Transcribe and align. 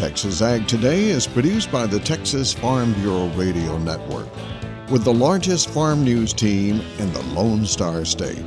Texas 0.00 0.40
Ag 0.40 0.66
Today 0.66 1.10
is 1.10 1.26
produced 1.26 1.70
by 1.70 1.86
the 1.86 2.00
Texas 2.00 2.54
Farm 2.54 2.94
Bureau 2.94 3.28
Radio 3.34 3.76
Network 3.76 4.28
with 4.90 5.04
the 5.04 5.12
largest 5.12 5.68
farm 5.68 6.02
news 6.02 6.32
team 6.32 6.80
in 6.98 7.12
the 7.12 7.20
Lone 7.34 7.66
Star 7.66 8.06
State. 8.06 8.42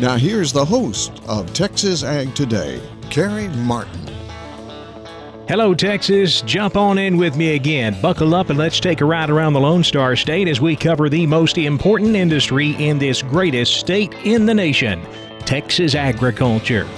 Now, 0.00 0.16
here's 0.16 0.50
the 0.50 0.64
host 0.64 1.12
of 1.28 1.52
Texas 1.52 2.02
Ag 2.02 2.34
Today, 2.34 2.80
Carey 3.10 3.48
Martin. 3.48 4.06
Hello, 5.46 5.74
Texas. 5.74 6.40
Jump 6.40 6.78
on 6.78 6.96
in 6.96 7.18
with 7.18 7.36
me 7.36 7.54
again. 7.54 8.00
Buckle 8.00 8.34
up 8.34 8.48
and 8.48 8.58
let's 8.58 8.80
take 8.80 9.02
a 9.02 9.04
ride 9.04 9.28
around 9.28 9.52
the 9.52 9.60
Lone 9.60 9.84
Star 9.84 10.16
State 10.16 10.48
as 10.48 10.58
we 10.58 10.74
cover 10.74 11.10
the 11.10 11.26
most 11.26 11.58
important 11.58 12.16
industry 12.16 12.70
in 12.82 12.98
this 12.98 13.20
greatest 13.20 13.76
state 13.78 14.14
in 14.24 14.46
the 14.46 14.54
nation 14.54 15.02
Texas 15.44 15.94
agriculture. 15.94 16.88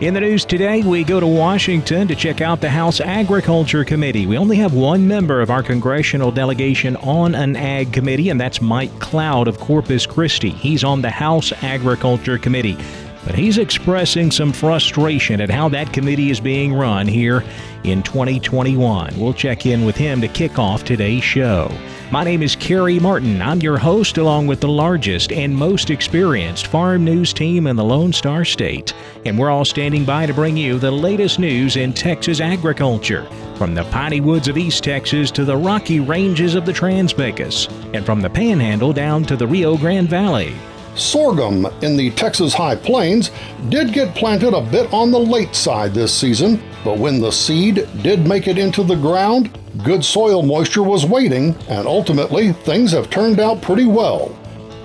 In 0.00 0.14
the 0.14 0.20
news 0.20 0.46
today, 0.46 0.80
we 0.82 1.04
go 1.04 1.20
to 1.20 1.26
Washington 1.26 2.08
to 2.08 2.14
check 2.14 2.40
out 2.40 2.62
the 2.62 2.70
House 2.70 3.02
Agriculture 3.02 3.84
Committee. 3.84 4.24
We 4.24 4.38
only 4.38 4.56
have 4.56 4.72
one 4.72 5.06
member 5.06 5.42
of 5.42 5.50
our 5.50 5.62
congressional 5.62 6.30
delegation 6.30 6.96
on 6.96 7.34
an 7.34 7.54
ag 7.54 7.92
committee, 7.92 8.30
and 8.30 8.40
that's 8.40 8.62
Mike 8.62 8.98
Cloud 8.98 9.46
of 9.46 9.60
Corpus 9.60 10.06
Christi. 10.06 10.48
He's 10.48 10.84
on 10.84 11.02
the 11.02 11.10
House 11.10 11.52
Agriculture 11.62 12.38
Committee. 12.38 12.78
But 13.26 13.34
he's 13.34 13.58
expressing 13.58 14.30
some 14.30 14.54
frustration 14.54 15.42
at 15.42 15.50
how 15.50 15.68
that 15.68 15.92
committee 15.92 16.30
is 16.30 16.40
being 16.40 16.72
run 16.72 17.06
here 17.06 17.44
in 17.84 18.02
2021. 18.02 19.20
We'll 19.20 19.34
check 19.34 19.66
in 19.66 19.84
with 19.84 19.96
him 19.96 20.22
to 20.22 20.28
kick 20.28 20.58
off 20.58 20.82
today's 20.82 21.24
show. 21.24 21.70
My 22.12 22.24
name 22.24 22.42
is 22.42 22.56
Carey 22.56 22.98
Martin. 22.98 23.40
I'm 23.40 23.60
your 23.60 23.78
host, 23.78 24.18
along 24.18 24.48
with 24.48 24.60
the 24.60 24.66
largest 24.66 25.30
and 25.30 25.54
most 25.54 25.90
experienced 25.90 26.66
farm 26.66 27.04
news 27.04 27.32
team 27.32 27.68
in 27.68 27.76
the 27.76 27.84
Lone 27.84 28.12
Star 28.12 28.44
State. 28.44 28.92
And 29.24 29.38
we're 29.38 29.48
all 29.48 29.64
standing 29.64 30.04
by 30.04 30.26
to 30.26 30.34
bring 30.34 30.56
you 30.56 30.80
the 30.80 30.90
latest 30.90 31.38
news 31.38 31.76
in 31.76 31.92
Texas 31.92 32.40
agriculture, 32.40 33.28
from 33.54 33.76
the 33.76 33.84
piney 33.84 34.20
woods 34.20 34.48
of 34.48 34.58
East 34.58 34.82
Texas 34.82 35.30
to 35.30 35.44
the 35.44 35.56
rocky 35.56 36.00
ranges 36.00 36.56
of 36.56 36.66
the 36.66 36.72
Trans 36.72 37.12
Pecos, 37.12 37.68
and 37.94 38.04
from 38.04 38.20
the 38.20 38.30
Panhandle 38.30 38.92
down 38.92 39.22
to 39.22 39.36
the 39.36 39.46
Rio 39.46 39.76
Grande 39.76 40.08
Valley. 40.08 40.52
Sorghum 41.00 41.66
in 41.82 41.96
the 41.96 42.10
Texas 42.10 42.52
High 42.52 42.76
Plains 42.76 43.30
did 43.70 43.92
get 43.92 44.14
planted 44.14 44.52
a 44.52 44.60
bit 44.60 44.92
on 44.92 45.10
the 45.10 45.18
late 45.18 45.54
side 45.54 45.94
this 45.94 46.14
season, 46.14 46.62
but 46.84 46.98
when 46.98 47.20
the 47.20 47.32
seed 47.32 47.88
did 48.02 48.26
make 48.28 48.48
it 48.48 48.58
into 48.58 48.82
the 48.82 48.96
ground, 48.96 49.58
good 49.82 50.04
soil 50.04 50.42
moisture 50.42 50.82
was 50.82 51.06
waiting, 51.06 51.54
and 51.68 51.86
ultimately 51.86 52.52
things 52.52 52.92
have 52.92 53.08
turned 53.08 53.40
out 53.40 53.62
pretty 53.62 53.86
well. 53.86 54.36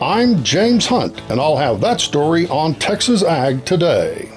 I'm 0.01 0.41
James 0.41 0.85
Hunt, 0.85 1.21
and 1.29 1.39
I'll 1.39 1.57
have 1.57 1.81
that 1.81 1.99
story 1.99 2.47
on 2.47 2.75
Texas 2.75 3.21
Ag 3.21 3.65
today. 3.65 4.31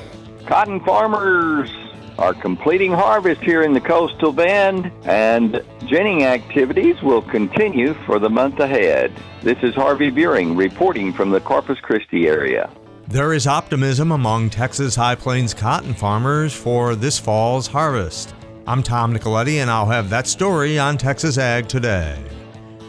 Cotton 0.46 0.80
farmers 0.80 1.70
are 2.18 2.34
completing 2.34 2.92
harvest 2.92 3.40
here 3.40 3.62
in 3.62 3.72
the 3.72 3.80
coastal 3.80 4.32
bend, 4.32 4.90
and 5.04 5.62
ginning 5.86 6.24
activities 6.24 7.00
will 7.00 7.22
continue 7.22 7.94
for 8.04 8.18
the 8.18 8.28
month 8.28 8.58
ahead. 8.58 9.12
This 9.42 9.58
is 9.62 9.74
Harvey 9.74 10.10
Buring 10.10 10.56
reporting 10.56 11.12
from 11.12 11.30
the 11.30 11.40
Corpus 11.40 11.78
Christi 11.80 12.26
area. 12.26 12.70
There 13.06 13.32
is 13.32 13.46
optimism 13.46 14.12
among 14.12 14.50
Texas 14.50 14.96
High 14.96 15.14
Plains 15.14 15.54
cotton 15.54 15.94
farmers 15.94 16.52
for 16.52 16.94
this 16.94 17.18
fall's 17.18 17.68
harvest. 17.68 18.34
I'm 18.66 18.82
Tom 18.82 19.14
Nicoletti, 19.14 19.62
and 19.62 19.70
I'll 19.70 19.86
have 19.86 20.10
that 20.10 20.26
story 20.26 20.78
on 20.78 20.98
Texas 20.98 21.38
Ag 21.38 21.68
today. 21.68 22.22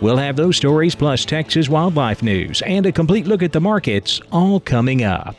We'll 0.01 0.17
have 0.17 0.35
those 0.35 0.57
stories 0.57 0.95
plus 0.95 1.23
Texas 1.23 1.69
wildlife 1.69 2.23
news 2.23 2.61
and 2.63 2.85
a 2.85 2.91
complete 2.91 3.27
look 3.27 3.43
at 3.43 3.51
the 3.51 3.61
markets 3.61 4.19
all 4.31 4.59
coming 4.59 5.03
up. 5.03 5.35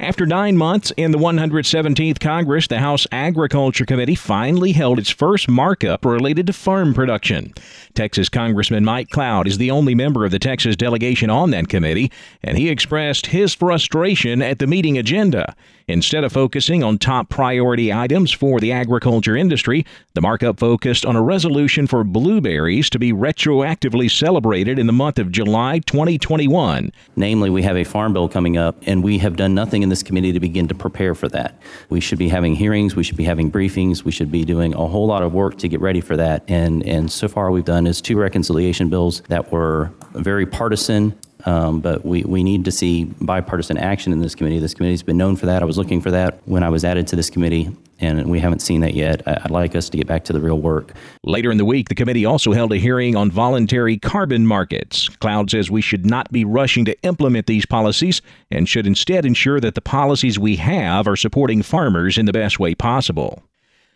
After 0.00 0.26
nine 0.26 0.56
months 0.56 0.92
in 0.96 1.10
the 1.10 1.18
117th 1.18 2.20
Congress, 2.20 2.66
the 2.66 2.78
House 2.78 3.06
Agriculture 3.10 3.84
Committee 3.84 4.14
finally 4.14 4.72
held 4.72 4.98
its 4.98 5.10
first 5.10 5.48
markup 5.48 6.04
related 6.04 6.46
to 6.46 6.52
farm 6.52 6.94
production. 6.94 7.52
Texas 7.94 8.28
Congressman 8.28 8.84
Mike 8.84 9.10
Cloud 9.10 9.46
is 9.46 9.58
the 9.58 9.70
only 9.70 9.94
member 9.94 10.24
of 10.24 10.30
the 10.30 10.38
Texas 10.38 10.76
delegation 10.76 11.30
on 11.30 11.50
that 11.50 11.68
committee, 11.68 12.12
and 12.42 12.56
he 12.56 12.68
expressed 12.68 13.26
his 13.26 13.54
frustration 13.54 14.40
at 14.40 14.58
the 14.58 14.66
meeting 14.66 14.96
agenda. 14.98 15.56
Instead 15.88 16.22
of 16.22 16.30
focusing 16.30 16.84
on 16.84 16.98
top 16.98 17.30
priority 17.30 17.90
items 17.90 18.30
for 18.30 18.60
the 18.60 18.70
agriculture 18.70 19.34
industry, 19.34 19.86
the 20.12 20.20
markup 20.20 20.60
focused 20.60 21.06
on 21.06 21.16
a 21.16 21.22
resolution 21.22 21.86
for 21.86 22.04
blueberries 22.04 22.90
to 22.90 22.98
be 22.98 23.10
retroactively 23.10 24.10
celebrated 24.10 24.78
in 24.78 24.86
the 24.86 24.92
month 24.92 25.18
of 25.18 25.32
July 25.32 25.78
2021. 25.78 26.92
Namely, 27.16 27.48
we 27.48 27.62
have 27.62 27.78
a 27.78 27.84
farm 27.84 28.12
bill 28.12 28.28
coming 28.28 28.58
up, 28.58 28.76
and 28.82 29.02
we 29.02 29.16
have 29.16 29.36
done 29.36 29.54
nothing 29.54 29.82
in 29.82 29.88
this 29.88 30.02
committee 30.02 30.32
to 30.32 30.40
begin 30.40 30.68
to 30.68 30.74
prepare 30.74 31.14
for 31.14 31.28
that. 31.28 31.58
We 31.88 32.00
should 32.00 32.18
be 32.18 32.28
having 32.28 32.54
hearings, 32.54 32.94
we 32.94 33.02
should 33.02 33.16
be 33.16 33.24
having 33.24 33.50
briefings, 33.50 34.04
we 34.04 34.12
should 34.12 34.30
be 34.30 34.44
doing 34.44 34.74
a 34.74 34.86
whole 34.86 35.06
lot 35.06 35.22
of 35.22 35.32
work 35.32 35.56
to 35.58 35.68
get 35.68 35.80
ready 35.80 36.02
for 36.02 36.18
that. 36.18 36.44
And, 36.48 36.84
and 36.86 37.10
so 37.10 37.28
far, 37.28 37.50
we've 37.50 37.64
done 37.64 37.86
is 37.86 38.02
two 38.02 38.18
reconciliation 38.18 38.90
bills 38.90 39.22
that 39.28 39.50
were 39.50 39.90
very 40.12 40.44
partisan 40.44 41.18
um, 41.46 41.80
but 41.80 42.04
we, 42.04 42.22
we 42.22 42.42
need 42.42 42.64
to 42.64 42.72
see 42.72 43.04
bipartisan 43.04 43.78
action 43.78 44.12
in 44.12 44.20
this 44.20 44.34
committee. 44.34 44.58
This 44.58 44.74
committee's 44.74 45.02
been 45.02 45.16
known 45.16 45.36
for 45.36 45.46
that. 45.46 45.62
I 45.62 45.64
was 45.64 45.78
looking 45.78 46.00
for 46.00 46.10
that 46.10 46.40
when 46.46 46.62
I 46.62 46.68
was 46.68 46.84
added 46.84 47.06
to 47.08 47.16
this 47.16 47.30
committee, 47.30 47.74
and 48.00 48.30
we 48.30 48.40
haven't 48.40 48.60
seen 48.60 48.80
that 48.82 48.94
yet. 48.94 49.22
I'd 49.26 49.50
like 49.50 49.74
us 49.74 49.88
to 49.90 49.96
get 49.96 50.06
back 50.06 50.24
to 50.24 50.32
the 50.32 50.40
real 50.40 50.58
work. 50.60 50.92
Later 51.24 51.50
in 51.50 51.58
the 51.58 51.64
week, 51.64 51.88
the 51.88 51.94
committee 51.94 52.24
also 52.24 52.52
held 52.52 52.72
a 52.72 52.76
hearing 52.76 53.16
on 53.16 53.30
voluntary 53.30 53.98
carbon 53.98 54.46
markets. 54.46 55.08
Cloud 55.08 55.50
says 55.50 55.70
we 55.70 55.80
should 55.80 56.06
not 56.06 56.30
be 56.30 56.44
rushing 56.44 56.84
to 56.84 57.00
implement 57.02 57.46
these 57.46 57.66
policies 57.66 58.22
and 58.50 58.68
should 58.68 58.86
instead 58.86 59.24
ensure 59.24 59.60
that 59.60 59.74
the 59.74 59.80
policies 59.80 60.38
we 60.38 60.56
have 60.56 61.08
are 61.08 61.16
supporting 61.16 61.62
farmers 61.62 62.18
in 62.18 62.26
the 62.26 62.32
best 62.32 62.58
way 62.60 62.74
possible. 62.74 63.42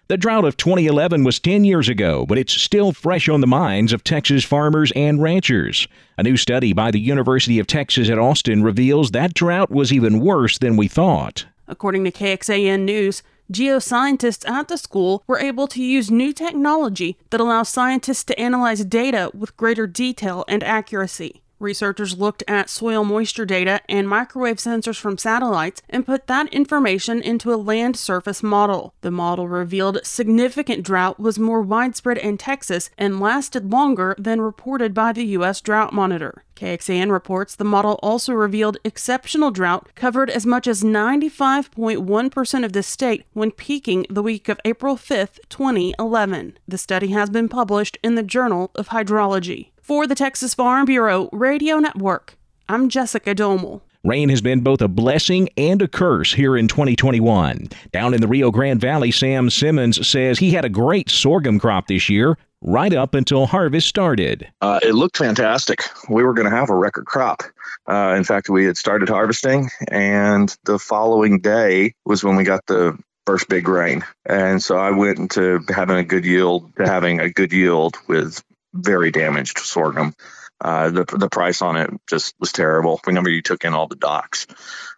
The 0.09 0.17
drought 0.17 0.45
of 0.45 0.57
2011 0.57 1.23
was 1.23 1.39
10 1.39 1.65
years 1.65 1.89
ago, 1.89 2.27
but 2.27 2.37
it's 2.37 2.53
still 2.53 2.93
fresh 2.93 3.29
on 3.29 3.41
the 3.41 3.47
minds 3.47 3.93
of 3.93 4.03
Texas 4.03 4.45
farmers 4.45 4.93
and 4.97 5.23
ranchers. 5.23 5.87
A 6.19 6.25
new 6.25 6.37
study 6.37 6.73
by 6.73 6.91
the 6.91 7.01
University 7.01 7.59
of 7.61 7.69
Texas 7.69 8.11
at 8.11 8.19
Austin 8.19 8.63
reveals 8.65 9.13
that 9.13 9.33
drought 9.33 9.71
was 9.71 9.93
even 9.93 10.21
worse 10.21 10.59
than 10.59 10.77
we 10.77 10.89
thought. 10.89 11.47
According 11.69 12.05
to 12.05 12.11
KXAN 12.11 12.81
News, 12.81 13.23
geoscientists 13.51 14.49
at 14.49 14.69
the 14.69 14.77
school 14.77 15.23
were 15.27 15.39
able 15.39 15.69
to 15.69 15.83
use 15.83 16.11
new 16.11 16.33
technology 16.33 17.17
that 17.31 17.41
allows 17.41 17.69
scientists 17.69 18.25
to 18.25 18.39
analyze 18.39 18.85
data 18.85 19.31
with 19.33 19.57
greater 19.57 19.87
detail 19.87 20.45
and 20.49 20.65
accuracy. 20.65 21.42
Researchers 21.63 22.19
looked 22.19 22.43
at 22.49 22.69
soil 22.69 23.05
moisture 23.05 23.47
data 23.47 23.81
and 23.89 24.09
microwave 24.09 24.57
sensors 24.57 24.99
from 24.99 25.17
satellites 25.17 25.81
and 25.89 26.05
put 26.05 26.27
that 26.27 26.53
information 26.53 27.23
into 27.23 27.55
a 27.55 27.57
land 27.57 27.97
surface 27.97 28.43
model. 28.43 28.95
The 29.03 29.13
model 29.13 29.47
revealed 29.47 30.05
significant 30.05 30.85
drought 30.85 31.21
was 31.21 31.39
more 31.39 31.63
widespread 31.63 32.19
in 32.19 32.37
Texas 32.37 32.91
and 32.99 33.21
lasted 33.21 33.71
longer 33.71 34.17
than 34.19 34.41
reported 34.41 34.93
by 34.93 35.13
the 35.13 35.25
U.S. 35.39 35.61
Drought 35.61 35.93
Monitor. 35.93 36.43
KXAN 36.57 37.11
reports 37.11 37.55
the 37.57 37.65
model 37.65 37.99
also 38.03 38.33
revealed 38.33 38.79
exceptional 38.85 39.51
drought 39.51 39.89
covered 39.95 40.31
as 40.31 40.47
much 40.47 40.69
as 40.69 40.83
95.1% 40.83 42.65
of 42.65 42.73
the 42.73 42.83
state 42.83 43.25
when 43.33 43.51
peaking 43.51 44.07
the 44.11 44.23
week 44.23 44.49
of 44.49 44.61
April 44.65 44.97
5, 44.97 45.41
2011. 45.49 46.59
The 46.69 46.79
study 46.79 47.09
has 47.09 47.31
been 47.31 47.49
published 47.49 47.99
in 48.03 48.17
the 48.17 48.23
Journal 48.23 48.71
of 48.75 48.89
Hydrology. 48.89 49.72
For 49.83 50.07
the 50.07 50.15
Texas 50.15 50.55
Farm 50.55 50.85
Bureau 50.85 51.29
Radio 51.33 51.81
Network, 51.81 52.39
I'm 52.69 52.89
Jessica 52.89 53.35
Domel. 53.35 53.81
Rain 54.05 54.29
has 54.29 54.41
been 54.41 54.61
both 54.61 54.81
a 54.81 54.87
blessing 54.87 55.49
and 55.57 55.83
a 55.83 55.89
curse 55.89 56.33
here 56.33 56.57
in 56.57 56.69
2021. 56.69 57.69
Down 57.91 58.15
in 58.15 58.21
the 58.21 58.29
Rio 58.29 58.53
Grande 58.53 58.81
Valley, 58.81 59.11
Sam 59.11 59.51
Simmons 59.51 60.07
says 60.07 60.39
he 60.39 60.53
had 60.53 60.65
a 60.65 60.69
great 60.69 61.11
sorghum 61.11 61.59
crop 61.59 61.89
this 61.89 62.09
year, 62.09 62.39
right 62.61 62.95
up 62.95 63.15
until 63.15 63.47
harvest 63.47 63.89
started. 63.89 64.49
Uh, 64.61 64.79
it 64.85 64.95
looked 64.95 65.17
fantastic. 65.17 65.83
We 66.09 66.23
were 66.23 66.33
going 66.33 66.49
to 66.49 66.57
have 66.57 66.71
a 66.71 66.77
record 66.77 67.07
crop. 67.07 67.43
Uh, 67.89 68.15
in 68.17 68.23
fact, 68.23 68.49
we 68.49 68.65
had 68.65 68.77
started 68.77 69.09
harvesting, 69.09 69.69
and 69.91 70.57
the 70.65 70.79
following 70.79 71.41
day 71.41 71.95
was 72.05 72.23
when 72.23 72.37
we 72.37 72.45
got 72.45 72.65
the 72.67 72.97
first 73.27 73.49
big 73.49 73.67
rain. 73.67 74.05
And 74.27 74.63
so 74.63 74.77
I 74.77 74.91
went 74.93 75.19
into 75.19 75.61
having 75.75 75.97
a 75.97 76.05
good 76.05 76.25
yield 76.25 76.73
to 76.77 76.87
having 76.87 77.19
a 77.19 77.31
good 77.31 77.53
yield 77.53 77.97
with 78.07 78.45
very 78.73 79.11
damaged 79.11 79.59
sorghum. 79.59 80.15
Uh, 80.61 80.91
the 80.91 81.05
the 81.05 81.29
price 81.29 81.61
on 81.61 81.77
it 81.77 81.91
just 82.09 82.35
was 82.39 82.53
terrible. 82.53 83.01
Remember, 83.07 83.31
you 83.31 83.43
took 83.43 83.65
in 83.65 83.75
all 83.75 83.89
the 83.89 83.97
docks, 83.97 84.47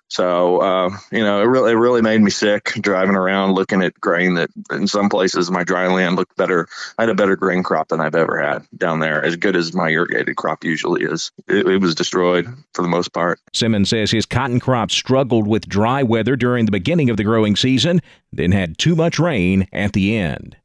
So, 0.09 0.59
uh, 0.59 0.91
you 1.11 1.25
know, 1.25 1.41
it 1.41 1.47
really, 1.47 1.73
it 1.73 1.76
really 1.76 2.03
made 2.03 2.21
me 2.21 2.31
sick 2.31 2.73
driving 2.81 3.17
around 3.17 3.55
looking 3.55 3.82
at 3.82 3.99
grain 4.00 4.35
that 4.35 4.50
in 4.71 4.87
some 4.87 5.09
places 5.09 5.50
my 5.50 5.65
dry 5.65 5.88
land 5.88 6.15
looked 6.17 6.37
better. 6.37 6.69
I 6.99 7.03
had 7.03 7.09
a 7.09 7.15
better 7.15 7.35
grain 7.37 7.65
crop 7.65 7.88
than 7.88 8.00
I've 8.00 8.15
ever 8.15 8.41
had 8.41 8.65
down 8.76 9.00
there, 9.00 9.25
as 9.25 9.37
good 9.37 9.56
as 9.56 9.75
my 9.75 9.88
irrigated 9.88 10.37
crop 10.37 10.62
usually 10.62 11.03
is. 11.03 11.32
It, 11.49 11.67
it 11.67 11.79
was 11.79 11.97
destroyed 11.97 12.47
for 12.75 12.82
the 12.82 12.88
most 12.88 13.12
part. 13.12 13.41
Simmons 13.53 13.88
says 13.88 14.11
his 14.11 14.27
cotton 14.27 14.61
crop 14.61 14.91
struggled 14.93 15.49
with 15.49 15.69
dry 15.69 16.03
weather 16.05 16.37
during 16.37 16.67
the 16.67 16.70
beginning 16.73 17.11
of 17.11 17.17
the 17.17 17.25
growing 17.25 17.56
season, 17.56 18.00
then 18.32 18.53
had 18.53 18.79
too 18.79 18.94
much 18.94 19.19
rain 19.19 19.67
at 19.73 19.94
the 19.94 20.17
end. 20.17 20.56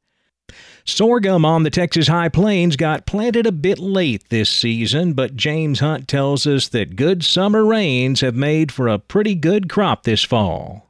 Sorghum 0.89 1.45
on 1.45 1.63
the 1.63 1.69
Texas 1.69 2.07
High 2.07 2.30
Plains 2.30 2.75
got 2.75 3.06
planted 3.06 3.45
a 3.45 3.51
bit 3.51 3.80
late 3.80 4.30
this 4.30 4.50
season, 4.50 5.13
but 5.13 5.36
James 5.36 5.80
Hunt 5.80 6.07
tells 6.07 6.47
us 6.47 6.68
that 6.69 6.95
good 6.95 7.24
summer 7.24 7.63
rains 7.63 8.21
have 8.21 8.36
made 8.36 8.71
for 8.71 8.88
a 8.88 9.00
pretty 9.00 9.36
good 9.36 9.69
crop 9.69 10.03
this 10.03 10.24
fall. 10.24 10.89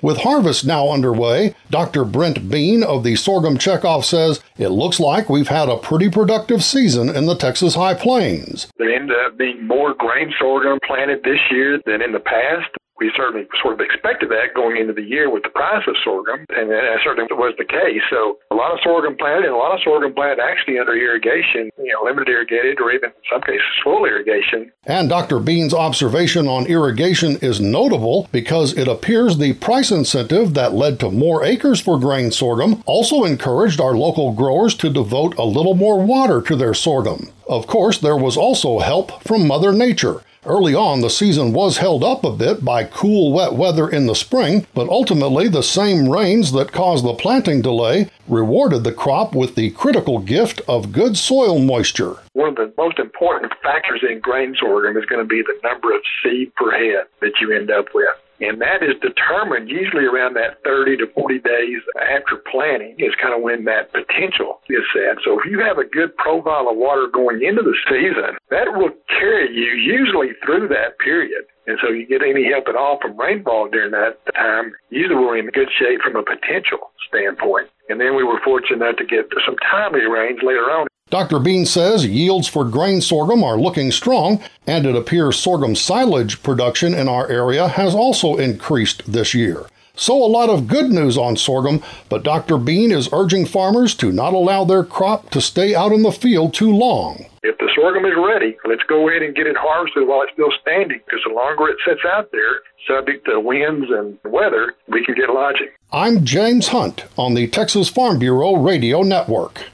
With 0.00 0.18
harvest 0.18 0.64
now 0.64 0.90
underway, 0.90 1.56
Dr. 1.70 2.04
Brent 2.04 2.48
Bean 2.48 2.84
of 2.84 3.02
the 3.02 3.16
Sorghum 3.16 3.58
Checkoff 3.58 4.04
says 4.04 4.40
it 4.56 4.68
looks 4.68 5.00
like 5.00 5.28
we've 5.28 5.48
had 5.48 5.68
a 5.68 5.76
pretty 5.76 6.08
productive 6.08 6.62
season 6.62 7.08
in 7.08 7.26
the 7.26 7.34
Texas 7.34 7.74
High 7.74 7.94
Plains. 7.94 8.70
There 8.76 8.94
ended 8.94 9.16
up 9.26 9.36
being 9.36 9.66
more 9.66 9.94
grain 9.94 10.32
sorghum 10.38 10.78
planted 10.86 11.24
this 11.24 11.40
year 11.50 11.80
than 11.84 12.00
in 12.00 12.12
the 12.12 12.20
past 12.20 12.70
we 13.00 13.12
certainly 13.16 13.46
sort 13.62 13.74
of 13.74 13.80
expected 13.80 14.28
that 14.30 14.54
going 14.54 14.76
into 14.76 14.92
the 14.92 15.02
year 15.02 15.30
with 15.30 15.42
the 15.42 15.48
price 15.50 15.86
of 15.86 15.94
sorghum, 16.02 16.44
and 16.50 16.70
that 16.70 16.98
certainly 17.04 17.28
was 17.30 17.54
the 17.58 17.64
case. 17.64 18.02
So 18.10 18.38
a 18.50 18.54
lot 18.54 18.72
of 18.72 18.80
sorghum 18.82 19.16
planted, 19.16 19.46
and 19.46 19.54
a 19.54 19.56
lot 19.56 19.74
of 19.74 19.80
sorghum 19.82 20.14
planted 20.14 20.42
actually 20.42 20.78
under 20.78 20.94
irrigation, 20.94 21.70
you 21.78 21.92
know, 21.92 22.02
limited 22.04 22.28
irrigated 22.28 22.80
or 22.80 22.90
even 22.90 23.10
in 23.10 23.24
some 23.30 23.42
cases 23.42 23.62
full 23.84 24.04
irrigation. 24.04 24.72
And 24.84 25.08
Dr. 25.08 25.38
Bean's 25.38 25.74
observation 25.74 26.48
on 26.48 26.66
irrigation 26.66 27.36
is 27.38 27.60
notable 27.60 28.28
because 28.32 28.76
it 28.76 28.88
appears 28.88 29.38
the 29.38 29.54
price 29.54 29.90
incentive 29.90 30.54
that 30.54 30.74
led 30.74 30.98
to 31.00 31.10
more 31.10 31.44
acres 31.44 31.80
for 31.80 31.98
grain 31.98 32.30
sorghum 32.30 32.82
also 32.86 33.24
encouraged 33.24 33.80
our 33.80 33.96
local 33.96 34.32
growers 34.32 34.74
to 34.76 34.90
devote 34.90 35.36
a 35.38 35.44
little 35.44 35.74
more 35.74 36.02
water 36.02 36.40
to 36.42 36.56
their 36.56 36.74
sorghum. 36.74 37.30
Of 37.48 37.66
course, 37.66 37.98
there 37.98 38.16
was 38.16 38.36
also 38.36 38.78
help 38.78 39.22
from 39.22 39.46
Mother 39.46 39.72
Nature. 39.72 40.22
Early 40.46 40.72
on, 40.72 41.00
the 41.00 41.10
season 41.10 41.52
was 41.52 41.78
held 41.78 42.04
up 42.04 42.22
a 42.22 42.30
bit 42.30 42.64
by 42.64 42.84
cool, 42.84 43.32
wet 43.32 43.54
weather 43.54 43.88
in 43.88 44.06
the 44.06 44.14
spring, 44.14 44.66
but 44.72 44.88
ultimately 44.88 45.48
the 45.48 45.64
same 45.64 46.08
rains 46.08 46.52
that 46.52 46.70
caused 46.70 47.04
the 47.04 47.14
planting 47.14 47.60
delay 47.60 48.08
rewarded 48.28 48.84
the 48.84 48.92
crop 48.92 49.34
with 49.34 49.56
the 49.56 49.70
critical 49.70 50.20
gift 50.20 50.60
of 50.68 50.92
good 50.92 51.16
soil 51.16 51.58
moisture. 51.58 52.18
One 52.34 52.50
of 52.50 52.54
the 52.54 52.72
most 52.78 53.00
important 53.00 53.52
factors 53.64 54.04
in 54.08 54.20
grain 54.20 54.54
sorghum 54.58 54.96
is 54.96 55.04
going 55.06 55.20
to 55.20 55.28
be 55.28 55.42
the 55.42 55.58
number 55.68 55.92
of 55.92 56.02
seed 56.22 56.54
per 56.54 56.70
head 56.70 57.06
that 57.20 57.32
you 57.40 57.52
end 57.52 57.72
up 57.72 57.86
with. 57.92 58.06
And 58.40 58.60
that 58.60 58.82
is 58.82 58.94
determined 59.02 59.68
usually 59.68 60.06
around 60.06 60.34
that 60.34 60.62
30 60.62 60.98
to 60.98 61.06
40 61.14 61.38
days 61.40 61.82
after 61.98 62.38
planting 62.50 62.94
is 62.98 63.14
kind 63.20 63.34
of 63.34 63.42
when 63.42 63.64
that 63.64 63.90
potential 63.92 64.60
is 64.70 64.84
set. 64.94 65.18
So 65.24 65.38
if 65.38 65.44
you 65.50 65.58
have 65.60 65.78
a 65.78 65.84
good 65.84 66.14
profile 66.16 66.70
of 66.70 66.76
water 66.76 67.08
going 67.10 67.42
into 67.42 67.62
the 67.62 67.74
season, 67.90 68.38
that 68.50 68.70
will 68.78 68.94
carry 69.10 69.50
you 69.50 69.74
usually 69.74 70.38
through 70.44 70.68
that 70.68 70.98
period. 70.98 71.50
And 71.66 71.78
so 71.82 71.90
you 71.90 72.06
get 72.06 72.22
any 72.22 72.48
help 72.48 72.68
at 72.68 72.76
all 72.76 72.98
from 73.02 73.18
rainfall 73.18 73.68
during 73.68 73.90
that 73.92 74.16
time, 74.34 74.72
usually 74.88 75.18
we're 75.18 75.38
in 75.38 75.50
good 75.50 75.68
shape 75.78 76.00
from 76.00 76.16
a 76.16 76.22
potential 76.22 76.94
standpoint. 77.08 77.68
And 77.90 78.00
then 78.00 78.16
we 78.16 78.24
were 78.24 78.40
fortunate 78.44 78.80
enough 78.80 78.96
to 78.96 79.04
get 79.04 79.28
some 79.44 79.56
timely 79.70 80.06
rains 80.06 80.40
later 80.42 80.70
on 80.70 80.86
Dr. 81.10 81.38
Bean 81.38 81.64
says 81.64 82.06
yields 82.06 82.48
for 82.48 82.66
grain 82.66 83.00
sorghum 83.00 83.42
are 83.42 83.58
looking 83.58 83.90
strong, 83.90 84.42
and 84.66 84.84
it 84.84 84.94
appears 84.94 85.38
sorghum 85.38 85.74
silage 85.74 86.42
production 86.42 86.92
in 86.92 87.08
our 87.08 87.26
area 87.28 87.66
has 87.66 87.94
also 87.94 88.36
increased 88.36 89.10
this 89.10 89.32
year. 89.32 89.64
So, 89.94 90.14
a 90.14 90.28
lot 90.28 90.50
of 90.50 90.68
good 90.68 90.90
news 90.90 91.16
on 91.16 91.36
sorghum, 91.36 91.82
but 92.08 92.22
Dr. 92.22 92.58
Bean 92.58 92.92
is 92.92 93.08
urging 93.12 93.46
farmers 93.46 93.94
to 93.96 94.12
not 94.12 94.34
allow 94.34 94.64
their 94.64 94.84
crop 94.84 95.30
to 95.30 95.40
stay 95.40 95.74
out 95.74 95.92
in 95.92 96.02
the 96.02 96.12
field 96.12 96.52
too 96.52 96.70
long. 96.70 97.24
If 97.42 97.56
the 97.58 97.70
sorghum 97.74 98.04
is 98.04 98.14
ready, 98.16 98.56
let's 98.66 98.84
go 98.84 99.08
ahead 99.08 99.22
and 99.22 99.34
get 99.34 99.46
it 99.46 99.56
harvested 99.58 100.06
while 100.06 100.22
it's 100.22 100.32
still 100.34 100.52
standing, 100.60 101.00
because 101.06 101.20
the 101.26 101.34
longer 101.34 101.68
it 101.68 101.78
sits 101.86 102.02
out 102.04 102.30
there, 102.32 102.60
subject 102.86 103.24
to 103.26 103.40
winds 103.40 103.86
and 103.90 104.18
weather, 104.30 104.74
we 104.88 105.04
can 105.04 105.14
get 105.14 105.30
lodging. 105.30 105.68
I'm 105.90 106.24
James 106.24 106.68
Hunt 106.68 107.06
on 107.16 107.32
the 107.32 107.48
Texas 107.48 107.88
Farm 107.88 108.18
Bureau 108.18 108.56
Radio 108.56 109.02
Network. 109.02 109.64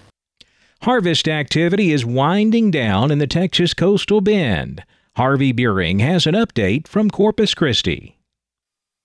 Harvest 0.84 1.28
activity 1.28 1.92
is 1.92 2.04
winding 2.04 2.70
down 2.70 3.10
in 3.10 3.16
the 3.16 3.26
Texas 3.26 3.72
coastal 3.72 4.20
bend. 4.20 4.84
Harvey 5.16 5.50
Buring 5.50 6.00
has 6.00 6.26
an 6.26 6.34
update 6.34 6.86
from 6.86 7.08
Corpus 7.08 7.54
Christi. 7.54 8.18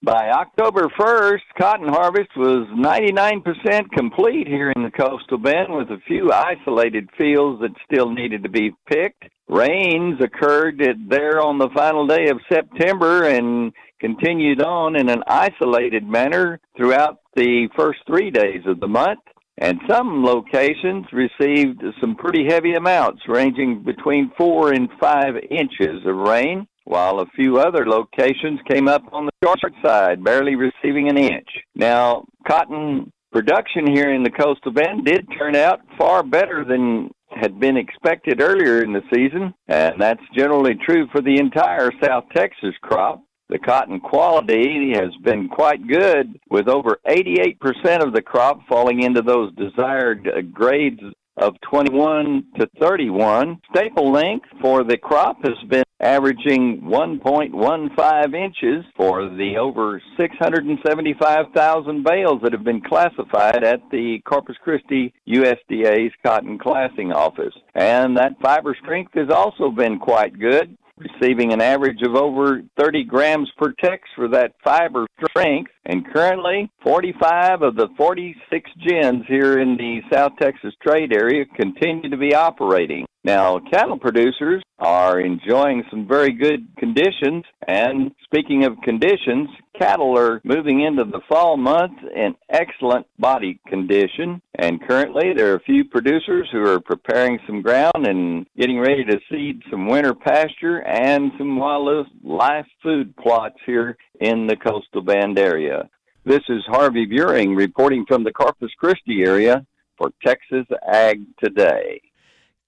By 0.03 0.29
October 0.29 0.89
1st, 0.99 1.39
cotton 1.57 1.87
harvest 1.87 2.35
was 2.35 2.67
99% 2.75 3.91
complete 3.91 4.45
here 4.45 4.73
in 4.75 4.83
the 4.83 4.91
coastal 4.91 5.37
bend 5.37 5.73
with 5.73 5.89
a 5.89 6.01
few 6.05 6.33
isolated 6.33 7.07
fields 7.17 7.61
that 7.61 7.71
still 7.89 8.11
needed 8.11 8.43
to 8.43 8.49
be 8.49 8.71
picked. 8.91 9.23
Rains 9.47 10.19
occurred 10.19 10.83
there 11.07 11.41
on 11.41 11.59
the 11.59 11.69
final 11.73 12.05
day 12.05 12.27
of 12.27 12.41
September 12.51 13.23
and 13.23 13.71
continued 14.01 14.61
on 14.61 14.97
in 14.97 15.07
an 15.07 15.23
isolated 15.27 16.05
manner 16.05 16.59
throughout 16.75 17.19
the 17.37 17.69
first 17.77 17.99
three 18.05 18.31
days 18.31 18.63
of 18.65 18.81
the 18.81 18.87
month 18.87 19.21
and 19.59 19.79
some 19.89 20.23
locations 20.23 21.05
received 21.11 21.83
some 21.99 22.15
pretty 22.15 22.45
heavy 22.47 22.73
amounts, 22.73 23.21
ranging 23.27 23.83
between 23.83 24.31
four 24.37 24.73
and 24.73 24.89
five 24.99 25.35
inches 25.51 26.05
of 26.05 26.15
rain, 26.15 26.65
while 26.85 27.19
a 27.19 27.25
few 27.35 27.59
other 27.59 27.85
locations 27.85 28.59
came 28.69 28.87
up 28.87 29.03
on 29.11 29.25
the 29.25 29.31
short 29.43 29.73
side, 29.85 30.23
barely 30.23 30.55
receiving 30.55 31.09
an 31.09 31.17
inch. 31.17 31.47
Now, 31.75 32.25
cotton 32.47 33.11
production 33.31 33.85
here 33.93 34.11
in 34.13 34.23
the 34.23 34.31
coastal 34.31 34.71
bend 34.71 35.05
did 35.05 35.27
turn 35.37 35.55
out 35.55 35.81
far 35.97 36.23
better 36.23 36.65
than 36.65 37.11
had 37.29 37.59
been 37.59 37.77
expected 37.77 38.41
earlier 38.41 38.81
in 38.81 38.91
the 38.91 39.03
season, 39.13 39.53
and 39.67 39.93
that's 39.99 40.23
generally 40.35 40.73
true 40.83 41.07
for 41.11 41.21
the 41.21 41.37
entire 41.37 41.91
South 42.01 42.23
Texas 42.35 42.73
crop. 42.81 43.21
The 43.49 43.57
cotton 43.57 43.99
quality 43.99 44.93
has 44.93 45.09
been 45.23 45.49
quite 45.49 45.87
good, 45.87 46.39
with 46.51 46.67
over 46.67 46.99
88% 47.07 48.05
of 48.05 48.13
the 48.13 48.21
crop 48.21 48.59
falling 48.67 49.01
into 49.01 49.23
those 49.23 49.51
desired 49.55 50.53
grades 50.53 51.01
of 51.35 51.55
21 51.61 52.43
to 52.59 52.69
31. 52.79 53.59
Staple 53.73 54.11
length 54.11 54.45
for 54.61 54.83
the 54.83 54.97
crop 54.97 55.37
has 55.43 55.55
been 55.67 55.83
averaging 55.99 56.81
1.15 56.81 58.35
inches 58.35 58.85
for 58.95 59.27
the 59.29 59.57
over 59.57 59.99
675,000 60.15 62.03
bales 62.03 62.41
that 62.43 62.53
have 62.53 62.63
been 62.63 62.81
classified 62.81 63.63
at 63.63 63.81
the 63.89 64.19
Corpus 64.25 64.57
Christi 64.63 65.11
USDA's 65.27 66.13
cotton 66.23 66.59
classing 66.59 67.11
office. 67.11 67.53
And 67.73 68.15
that 68.17 68.39
fiber 68.41 68.77
strength 68.81 69.13
has 69.15 69.29
also 69.29 69.71
been 69.71 69.97
quite 69.97 70.39
good 70.39 70.77
receiving 70.99 71.53
an 71.53 71.61
average 71.61 72.01
of 72.03 72.15
over 72.15 72.61
30 72.77 73.03
grams 73.05 73.49
per 73.57 73.71
tex 73.73 74.03
for 74.15 74.27
that 74.29 74.53
fiber 74.63 75.07
strength. 75.25 75.71
And 75.85 76.05
currently, 76.13 76.69
45 76.83 77.61
of 77.61 77.75
the 77.75 77.87
46 77.97 78.71
gins 78.87 79.25
here 79.27 79.59
in 79.59 79.77
the 79.77 80.01
South 80.13 80.33
Texas 80.39 80.73
trade 80.81 81.13
area 81.13 81.45
continue 81.55 82.09
to 82.09 82.17
be 82.17 82.35
operating. 82.35 83.05
Now, 83.23 83.59
cattle 83.59 83.99
producers 83.99 84.63
are 84.79 85.19
enjoying 85.19 85.83
some 85.89 86.07
very 86.07 86.31
good 86.31 86.65
conditions. 86.77 87.43
And 87.67 88.11
speaking 88.23 88.63
of 88.63 88.81
conditions, 88.81 89.49
cattle 89.77 90.17
are 90.17 90.39
moving 90.45 90.81
into 90.81 91.03
the 91.03 91.19
fall 91.27 91.57
months 91.57 92.01
in 92.15 92.35
excellent 92.49 93.05
body 93.19 93.59
condition. 93.67 94.41
And 94.55 94.81
currently, 94.87 95.33
there 95.35 95.51
are 95.51 95.57
a 95.57 95.63
few 95.63 95.83
producers 95.83 96.47
who 96.51 96.65
are 96.65 96.79
preparing 96.79 97.39
some 97.45 97.61
ground 97.61 98.07
and 98.07 98.47
getting 98.57 98.79
ready 98.79 99.03
to 99.03 99.19
seed 99.29 99.63
some 99.69 99.87
winter 99.87 100.13
pasture 100.13 100.79
and 100.87 101.31
some 101.37 101.57
wildlife 101.57 102.67
food 102.81 103.15
plots 103.17 103.57
here 103.65 103.97
in 104.21 104.47
the 104.47 104.55
coastal 104.55 105.01
bend 105.01 105.37
area. 105.37 105.89
This 106.23 106.41
is 106.47 106.63
Harvey 106.67 107.05
Buring 107.05 107.53
reporting 107.53 108.05
from 108.07 108.23
the 108.23 108.31
Corpus 108.31 108.71
Christi 108.77 109.23
area 109.25 109.65
for 109.97 110.11
Texas 110.25 110.65
Ag 110.89 111.21
Today. 111.43 112.01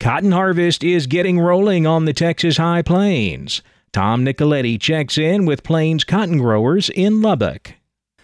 Cotton 0.01 0.31
harvest 0.31 0.83
is 0.83 1.05
getting 1.05 1.39
rolling 1.39 1.85
on 1.85 2.05
the 2.05 2.11
Texas 2.11 2.57
High 2.57 2.81
Plains. 2.81 3.61
Tom 3.93 4.25
Nicoletti 4.25 4.81
checks 4.81 5.15
in 5.15 5.45
with 5.45 5.61
Plains 5.61 6.03
cotton 6.03 6.39
growers 6.39 6.89
in 6.89 7.21
Lubbock. 7.21 7.75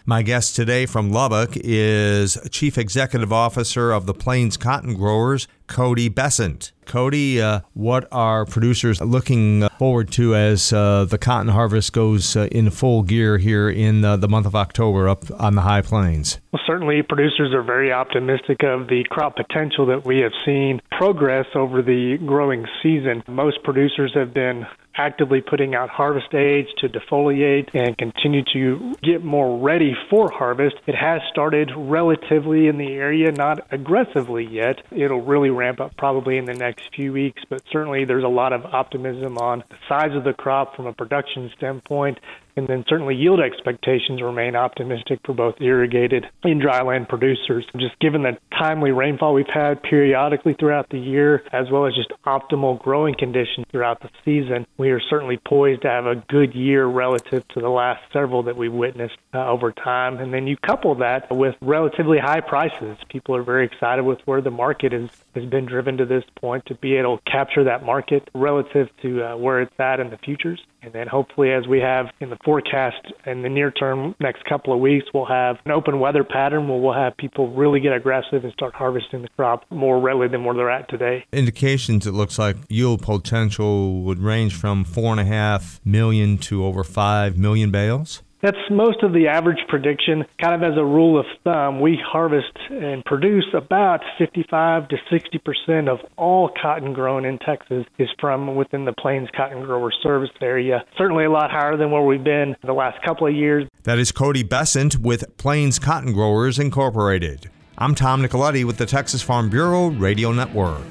My 0.04 0.24
guest 0.24 0.56
today 0.56 0.88
from 0.88 1.12
Lubbock 1.12 1.52
is 1.54 2.36
Chief 2.50 2.80
Executive 2.80 3.32
Officer 3.32 3.92
of 3.92 4.08
the 4.08 4.16
Plains 4.16 4.58
Cotton 4.58 4.96
Growers, 4.96 5.48
Kody 5.68 6.14
Bessent. 6.14 6.72
Kody, 6.86 7.40
uh, 7.40 7.62
what 7.74 8.08
are 8.12 8.46
producers 8.46 9.02
looking 9.02 9.68
forward 9.78 10.10
to 10.14 10.36
as 10.36 10.72
uh, 10.72 11.06
the 11.06 11.18
cotton 11.18 11.50
harvest 11.50 11.92
goes 11.92 12.36
uh, 12.36 12.48
in 12.52 12.70
full 12.70 13.04
gear 13.04 13.38
here 13.38 13.70
in 13.70 14.06
uh, 14.06 14.16
the 14.16 14.28
month 14.28 14.46
of 14.46 14.56
October 14.56 15.10
up 15.10 15.26
on 15.40 15.56
the 15.56 15.62
high 15.62 15.82
plains? 15.82 16.40
Well, 16.52 16.62
certainly 16.66 17.02
producers 17.04 17.54
are 17.54 17.64
very 17.64 17.92
optimistic 17.92 18.64
of 18.64 18.88
the 18.88 19.04
crop 19.10 19.36
potential 19.36 19.86
that 19.88 20.06
we 20.06 20.20
have 20.20 20.32
seen 20.46 20.82
progress 20.92 21.46
over 21.56 21.82
the 21.82 22.18
growing 22.26 22.66
season. 22.82 23.22
Most 23.28 23.64
producers 23.64 24.14
have 24.16 24.34
been 24.34 24.66
actively 24.98 25.42
putting 25.42 25.76
out 25.76 25.90
harvest 25.90 26.34
aids 26.34 26.70
to 26.80 26.90
defoliate 26.90 27.70
and 27.74 27.98
continue 27.98 28.44
to 28.52 28.96
get 29.04 29.24
more 29.24 29.60
ready 29.60 29.96
for 30.10 30.32
harvest. 30.32 30.76
It 30.88 30.96
has 30.96 31.22
started 31.30 31.72
relatively 31.76 32.68
in 32.68 32.78
the 32.78 32.94
area, 32.94 33.32
not 33.32 33.68
aggressively 33.72 34.46
yet. 34.46 34.82
It'll 34.92 35.22
really 35.22 35.52
ramp 35.58 35.80
up 35.80 35.98
probably 35.98 36.38
in 36.38 36.46
the 36.46 36.54
next 36.54 36.84
few 36.96 37.12
weeks, 37.12 37.42
but 37.50 37.62
certainly 37.72 38.06
there's 38.06 38.24
a 38.24 38.30
lot 38.30 38.54
of 38.54 38.66
optimism 38.66 39.38
on 39.38 39.64
the 39.70 39.76
size 39.90 40.16
of 40.16 40.24
the 40.24 40.34
crop 40.34 40.76
from 40.76 40.88
a 40.88 40.94
production 40.94 41.52
standpoint 41.58 42.20
and 42.58 42.68
then 42.68 42.84
certainly 42.90 43.16
yield 43.16 43.40
expectations 43.40 44.22
remain 44.22 44.56
optimistic 44.56 45.20
for 45.24 45.34
both 45.34 45.56
irrigated 45.62 46.26
and 46.44 46.62
dryland 46.62 47.08
producers. 47.08 47.66
Just 47.78 47.98
given 48.00 48.24
the 48.24 48.38
timely 48.58 48.92
rainfall 48.92 49.34
we've 49.34 49.46
had 49.48 49.82
periodically 49.84 50.56
throughout 50.60 50.90
the 50.90 51.00
year, 51.00 51.44
as 51.54 51.70
well 51.72 51.86
as 51.86 51.94
just 51.94 52.12
optimal 52.26 52.82
growing 52.82 53.16
conditions 53.18 53.66
throughout 53.72 54.02
the 54.02 54.10
season, 54.26 54.66
we 54.78 54.90
are 54.90 55.00
certainly 55.00 55.38
poised 55.38 55.84
to 55.84 55.88
have 55.88 56.08
a 56.08 56.16
good 56.16 56.56
year 56.56 56.86
relative 56.86 57.48
to 57.50 57.62
the 57.62 57.70
last 57.70 58.02
several 58.12 58.44
that 58.44 58.58
we've 58.58 58.74
witnessed 58.74 59.18
uh, 59.34 59.48
over 59.48 59.72
time. 59.72 60.18
And 60.18 60.34
then 60.34 60.48
you 60.48 60.58
couple 60.58 60.96
that 60.96 61.34
with 61.34 61.56
relatively 61.62 62.18
high 62.18 62.42
prices. 62.42 62.98
People 63.10 63.36
are 63.36 63.44
very 63.44 63.66
excited 63.66 64.04
with 64.04 64.20
where 64.26 64.42
the 64.42 64.52
market 64.52 64.94
is, 64.94 65.10
has 65.36 65.46
been 65.46 65.66
driven 65.66 65.98
to 65.98 66.06
this 66.06 66.24
point 66.36 66.66
to 66.66 66.76
be 66.76 66.96
able 66.96 67.20
to 67.20 67.32
capture 67.32 67.66
that 67.66 67.84
market 67.84 68.28
relative 68.34 68.90
to 69.04 69.24
uh, 69.24 69.38
where 69.38 69.62
it's 69.62 69.80
at 69.80 70.00
in 70.00 70.10
the 70.10 70.18
futures. 70.18 70.60
And 70.82 70.94
then 70.94 71.08
hopefully, 71.08 71.52
as 71.52 71.68
we 71.68 71.80
have 71.80 72.08
in 72.20 72.30
the 72.30 72.38
forecast 72.48 73.12
in 73.26 73.42
the 73.42 73.50
near 73.50 73.72
term, 73.72 74.16
next 74.22 74.46
couple 74.46 74.74
of 74.74 74.80
weeks, 74.80 75.06
we'll 75.14 75.26
have 75.26 75.58
an 75.66 75.72
open 75.72 76.00
weather 76.00 76.24
pattern 76.24 76.70
where 76.70 76.80
we'll 76.80 76.94
have 76.94 77.18
people 77.18 77.54
really 77.54 77.82
get 77.82 77.92
aggressive 77.92 78.46
and 78.46 78.54
start 78.54 78.74
harvesting 78.74 79.22
the 79.22 79.28
crop 79.36 79.66
more 79.70 80.00
readily 80.00 80.30
than 80.30 80.46
where 80.46 80.56
they're 80.56 80.72
at 80.72 80.90
today. 80.90 81.26
Indications 81.34 82.08
it 82.08 82.14
looks 82.14 82.40
like 82.40 82.56
yield 82.70 83.02
potential 83.02 84.02
would 84.04 84.20
range 84.20 84.56
from 84.56 84.86
four 84.86 85.12
and 85.12 85.20
a 85.20 85.26
half 85.26 85.82
million 85.84 86.38
to 86.38 86.64
over 86.64 86.86
five 86.86 87.38
million 87.38 87.70
bales. 87.70 88.24
That's 88.42 88.58
most 88.70 89.02
of 89.02 89.14
the 89.14 89.28
average 89.28 89.60
prediction. 89.68 90.24
Kind 90.42 90.64
of 90.64 90.72
as 90.72 90.78
a 90.78 90.86
rule 90.86 91.20
of 91.20 91.26
thumb, 91.44 91.82
we 91.82 91.98
harvest 92.06 92.56
and 92.70 93.04
produce 93.04 93.48
about 93.54 94.02
55 94.20 94.90
to 94.90 94.98
60 95.10 95.38
percent 95.40 95.90
of 95.90 96.00
all 96.18 96.52
cotton 96.62 96.94
grown 96.94 97.26
in 97.26 97.40
Texas 97.40 97.86
is 97.98 98.10
from 98.20 98.56
within 98.56 98.86
the 98.86 98.94
Plains 98.94 99.30
Cotton 99.36 99.64
Grower 99.64 99.92
Service 100.04 100.30
area. 100.42 100.84
Certainly 100.98 101.26
a 101.26 101.32
lot 101.32 101.50
higher 101.50 101.78
than 101.78 101.90
where 101.92 102.04
we've 102.04 102.24
been 102.24 102.56
the 102.64 102.74
last 102.74 103.04
couple 103.04 103.28
of 103.28 103.34
years. 103.34 103.66
That 103.84 103.98
is 103.98 104.12
Kody 104.12 104.48
Bessent 104.48 105.00
with 105.00 105.38
Plains 105.38 105.80
Cotton 105.80 106.14
Growers 106.14 106.60
Incorporated. 106.60 107.50
I'm 107.80 107.96
Tom 107.96 108.24
Nicoletti 108.24 108.64
with 108.64 108.78
the 108.78 108.86
Texas 108.86 109.22
Farm 109.22 109.50
Bureau 109.50 109.88
Radio 109.88 110.32
Network. 110.32 110.82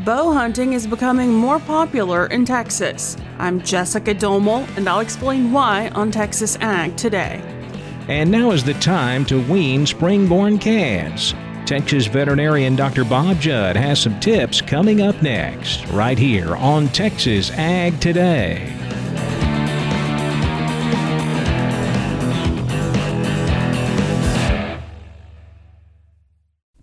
Bow 0.00 0.32
hunting 0.32 0.72
is 0.72 0.88
becoming 0.88 1.32
more 1.32 1.60
popular 1.60 2.26
in 2.26 2.44
Texas. 2.44 3.16
I'm 3.38 3.62
Jessica 3.62 4.12
Domel, 4.12 4.66
and 4.76 4.88
I'll 4.88 4.98
explain 4.98 5.52
why 5.52 5.88
on 5.90 6.10
Texas 6.10 6.58
Ag 6.60 6.96
today. 6.96 7.40
And 8.08 8.28
now 8.28 8.50
is 8.50 8.64
the 8.64 8.74
time 8.74 9.24
to 9.26 9.40
wean 9.48 9.86
spring-born 9.86 10.58
calves. 10.58 11.32
Texas 11.64 12.06
veterinarian 12.06 12.74
Dr. 12.74 13.04
Bob 13.04 13.38
Judd 13.38 13.76
has 13.76 14.00
some 14.00 14.18
tips 14.18 14.60
coming 14.60 15.00
up 15.00 15.22
next, 15.22 15.86
right 15.90 16.18
here 16.18 16.56
on 16.56 16.88
Texas 16.88 17.52
Ag 17.52 17.98
Today. 18.00 18.83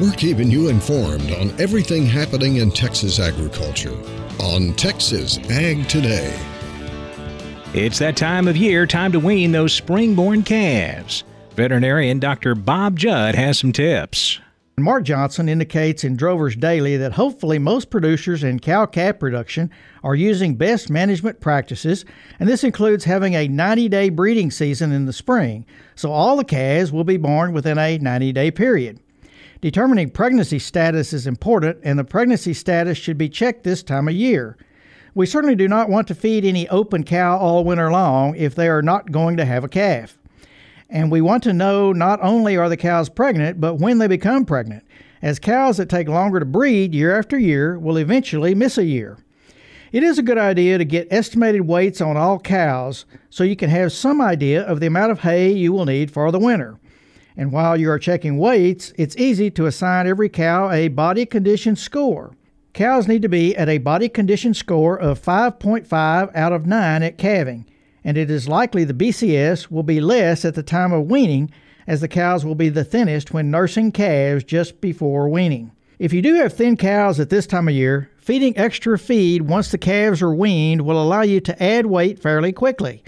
We're 0.00 0.12
keeping 0.12 0.50
you 0.50 0.70
informed 0.70 1.30
on 1.32 1.50
everything 1.60 2.06
happening 2.06 2.56
in 2.56 2.70
Texas 2.70 3.20
agriculture 3.20 3.94
on 4.38 4.72
Texas 4.72 5.36
Ag 5.50 5.86
Today. 5.90 6.34
It's 7.74 7.98
that 7.98 8.16
time 8.16 8.48
of 8.48 8.56
year, 8.56 8.86
time 8.86 9.12
to 9.12 9.20
wean 9.20 9.52
those 9.52 9.74
spring-born 9.74 10.42
calves. 10.42 11.24
Veterinarian 11.54 12.18
Dr. 12.18 12.54
Bob 12.54 12.98
Judd 12.98 13.34
has 13.34 13.58
some 13.58 13.72
tips. 13.72 14.40
Mark 14.78 15.04
Johnson 15.04 15.50
indicates 15.50 16.02
in 16.02 16.16
Drovers 16.16 16.56
Daily 16.56 16.96
that 16.96 17.12
hopefully 17.12 17.58
most 17.58 17.90
producers 17.90 18.42
in 18.42 18.58
cow 18.58 18.86
calf 18.86 19.18
production 19.18 19.70
are 20.02 20.14
using 20.14 20.54
best 20.54 20.88
management 20.88 21.40
practices, 21.40 22.06
and 22.38 22.48
this 22.48 22.64
includes 22.64 23.04
having 23.04 23.34
a 23.34 23.48
90 23.48 23.90
day 23.90 24.08
breeding 24.08 24.50
season 24.50 24.92
in 24.92 25.04
the 25.04 25.12
spring, 25.12 25.66
so 25.94 26.10
all 26.10 26.38
the 26.38 26.44
calves 26.44 26.90
will 26.90 27.04
be 27.04 27.18
born 27.18 27.52
within 27.52 27.76
a 27.76 27.98
90 27.98 28.32
day 28.32 28.50
period. 28.50 28.98
Determining 29.60 30.08
pregnancy 30.08 30.58
status 30.58 31.12
is 31.12 31.26
important, 31.26 31.78
and 31.82 31.98
the 31.98 32.04
pregnancy 32.04 32.54
status 32.54 32.96
should 32.96 33.18
be 33.18 33.28
checked 33.28 33.62
this 33.62 33.82
time 33.82 34.08
of 34.08 34.14
year. 34.14 34.56
We 35.14 35.26
certainly 35.26 35.54
do 35.54 35.68
not 35.68 35.90
want 35.90 36.08
to 36.08 36.14
feed 36.14 36.46
any 36.46 36.66
open 36.70 37.04
cow 37.04 37.36
all 37.36 37.62
winter 37.62 37.90
long 37.90 38.34
if 38.36 38.54
they 38.54 38.68
are 38.68 38.80
not 38.80 39.12
going 39.12 39.36
to 39.36 39.44
have 39.44 39.62
a 39.62 39.68
calf. 39.68 40.16
And 40.88 41.10
we 41.10 41.20
want 41.20 41.42
to 41.42 41.52
know 41.52 41.92
not 41.92 42.20
only 42.22 42.56
are 42.56 42.70
the 42.70 42.76
cows 42.78 43.10
pregnant, 43.10 43.60
but 43.60 43.74
when 43.74 43.98
they 43.98 44.06
become 44.06 44.46
pregnant, 44.46 44.82
as 45.20 45.38
cows 45.38 45.76
that 45.76 45.90
take 45.90 46.08
longer 46.08 46.40
to 46.40 46.46
breed 46.46 46.94
year 46.94 47.18
after 47.18 47.38
year 47.38 47.78
will 47.78 47.98
eventually 47.98 48.54
miss 48.54 48.78
a 48.78 48.84
year. 48.84 49.18
It 49.92 50.02
is 50.02 50.18
a 50.18 50.22
good 50.22 50.38
idea 50.38 50.78
to 50.78 50.84
get 50.86 51.08
estimated 51.10 51.62
weights 51.62 52.00
on 52.00 52.16
all 52.16 52.38
cows 52.38 53.04
so 53.28 53.44
you 53.44 53.56
can 53.56 53.68
have 53.68 53.92
some 53.92 54.22
idea 54.22 54.62
of 54.62 54.80
the 54.80 54.86
amount 54.86 55.12
of 55.12 55.20
hay 55.20 55.50
you 55.52 55.72
will 55.72 55.84
need 55.84 56.10
for 56.10 56.30
the 56.32 56.38
winter. 56.38 56.78
And 57.40 57.52
while 57.52 57.80
you 57.80 57.90
are 57.90 57.98
checking 57.98 58.36
weights, 58.36 58.92
it's 58.98 59.16
easy 59.16 59.50
to 59.52 59.64
assign 59.64 60.06
every 60.06 60.28
cow 60.28 60.70
a 60.70 60.88
body 60.88 61.24
condition 61.24 61.74
score. 61.74 62.36
Cows 62.74 63.08
need 63.08 63.22
to 63.22 63.30
be 63.30 63.56
at 63.56 63.66
a 63.66 63.78
body 63.78 64.10
condition 64.10 64.52
score 64.52 64.94
of 64.94 65.18
5.5 65.18 66.36
out 66.36 66.52
of 66.52 66.66
9 66.66 67.02
at 67.02 67.16
calving, 67.16 67.64
and 68.04 68.18
it 68.18 68.30
is 68.30 68.46
likely 68.46 68.84
the 68.84 68.92
BCS 68.92 69.70
will 69.70 69.82
be 69.82 70.02
less 70.02 70.44
at 70.44 70.54
the 70.54 70.62
time 70.62 70.92
of 70.92 71.10
weaning, 71.10 71.50
as 71.86 72.02
the 72.02 72.08
cows 72.08 72.44
will 72.44 72.54
be 72.54 72.68
the 72.68 72.84
thinnest 72.84 73.32
when 73.32 73.50
nursing 73.50 73.90
calves 73.90 74.44
just 74.44 74.82
before 74.82 75.26
weaning. 75.26 75.72
If 75.98 76.12
you 76.12 76.20
do 76.20 76.34
have 76.34 76.52
thin 76.52 76.76
cows 76.76 77.18
at 77.18 77.30
this 77.30 77.46
time 77.46 77.68
of 77.68 77.74
year, 77.74 78.10
feeding 78.18 78.54
extra 78.58 78.98
feed 78.98 79.48
once 79.48 79.70
the 79.70 79.78
calves 79.78 80.20
are 80.20 80.34
weaned 80.34 80.82
will 80.82 81.02
allow 81.02 81.22
you 81.22 81.40
to 81.40 81.62
add 81.62 81.86
weight 81.86 82.18
fairly 82.18 82.52
quickly. 82.52 83.02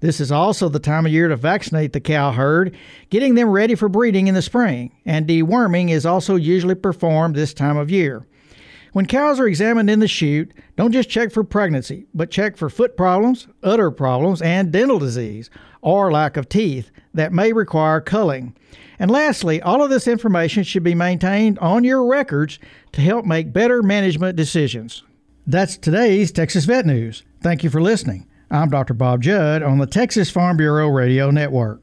This 0.00 0.20
is 0.20 0.30
also 0.30 0.68
the 0.68 0.78
time 0.78 1.06
of 1.06 1.12
year 1.12 1.28
to 1.28 1.36
vaccinate 1.36 1.92
the 1.92 2.00
cow 2.00 2.32
herd, 2.32 2.76
getting 3.10 3.34
them 3.34 3.48
ready 3.48 3.74
for 3.74 3.88
breeding 3.88 4.26
in 4.26 4.34
the 4.34 4.42
spring, 4.42 4.92
and 5.04 5.26
deworming 5.26 5.90
is 5.90 6.04
also 6.04 6.36
usually 6.36 6.74
performed 6.74 7.34
this 7.34 7.54
time 7.54 7.76
of 7.76 7.90
year. 7.90 8.26
When 8.92 9.06
cows 9.06 9.38
are 9.38 9.46
examined 9.46 9.90
in 9.90 10.00
the 10.00 10.08
chute, 10.08 10.52
don't 10.76 10.92
just 10.92 11.10
check 11.10 11.30
for 11.30 11.44
pregnancy, 11.44 12.06
but 12.14 12.30
check 12.30 12.56
for 12.56 12.70
foot 12.70 12.96
problems, 12.96 13.46
udder 13.62 13.90
problems, 13.90 14.40
and 14.40 14.72
dental 14.72 14.98
disease, 14.98 15.50
or 15.82 16.10
lack 16.10 16.36
of 16.36 16.48
teeth 16.48 16.90
that 17.12 17.32
may 17.32 17.52
require 17.52 18.00
culling. 18.00 18.56
And 18.98 19.10
lastly, 19.10 19.60
all 19.60 19.82
of 19.82 19.90
this 19.90 20.08
information 20.08 20.62
should 20.62 20.82
be 20.82 20.94
maintained 20.94 21.58
on 21.58 21.84
your 21.84 22.06
records 22.06 22.58
to 22.92 23.02
help 23.02 23.26
make 23.26 23.52
better 23.52 23.82
management 23.82 24.36
decisions. 24.36 25.02
That's 25.46 25.76
today's 25.76 26.32
Texas 26.32 26.64
Vet 26.64 26.86
News. 26.86 27.22
Thank 27.42 27.62
you 27.62 27.70
for 27.70 27.82
listening. 27.82 28.26
I'm 28.50 28.70
Dr. 28.70 28.94
Bob 28.94 29.22
Judd 29.22 29.64
on 29.64 29.78
the 29.78 29.86
Texas 29.86 30.30
Farm 30.30 30.56
Bureau 30.56 30.86
Radio 30.88 31.32
Network. 31.32 31.82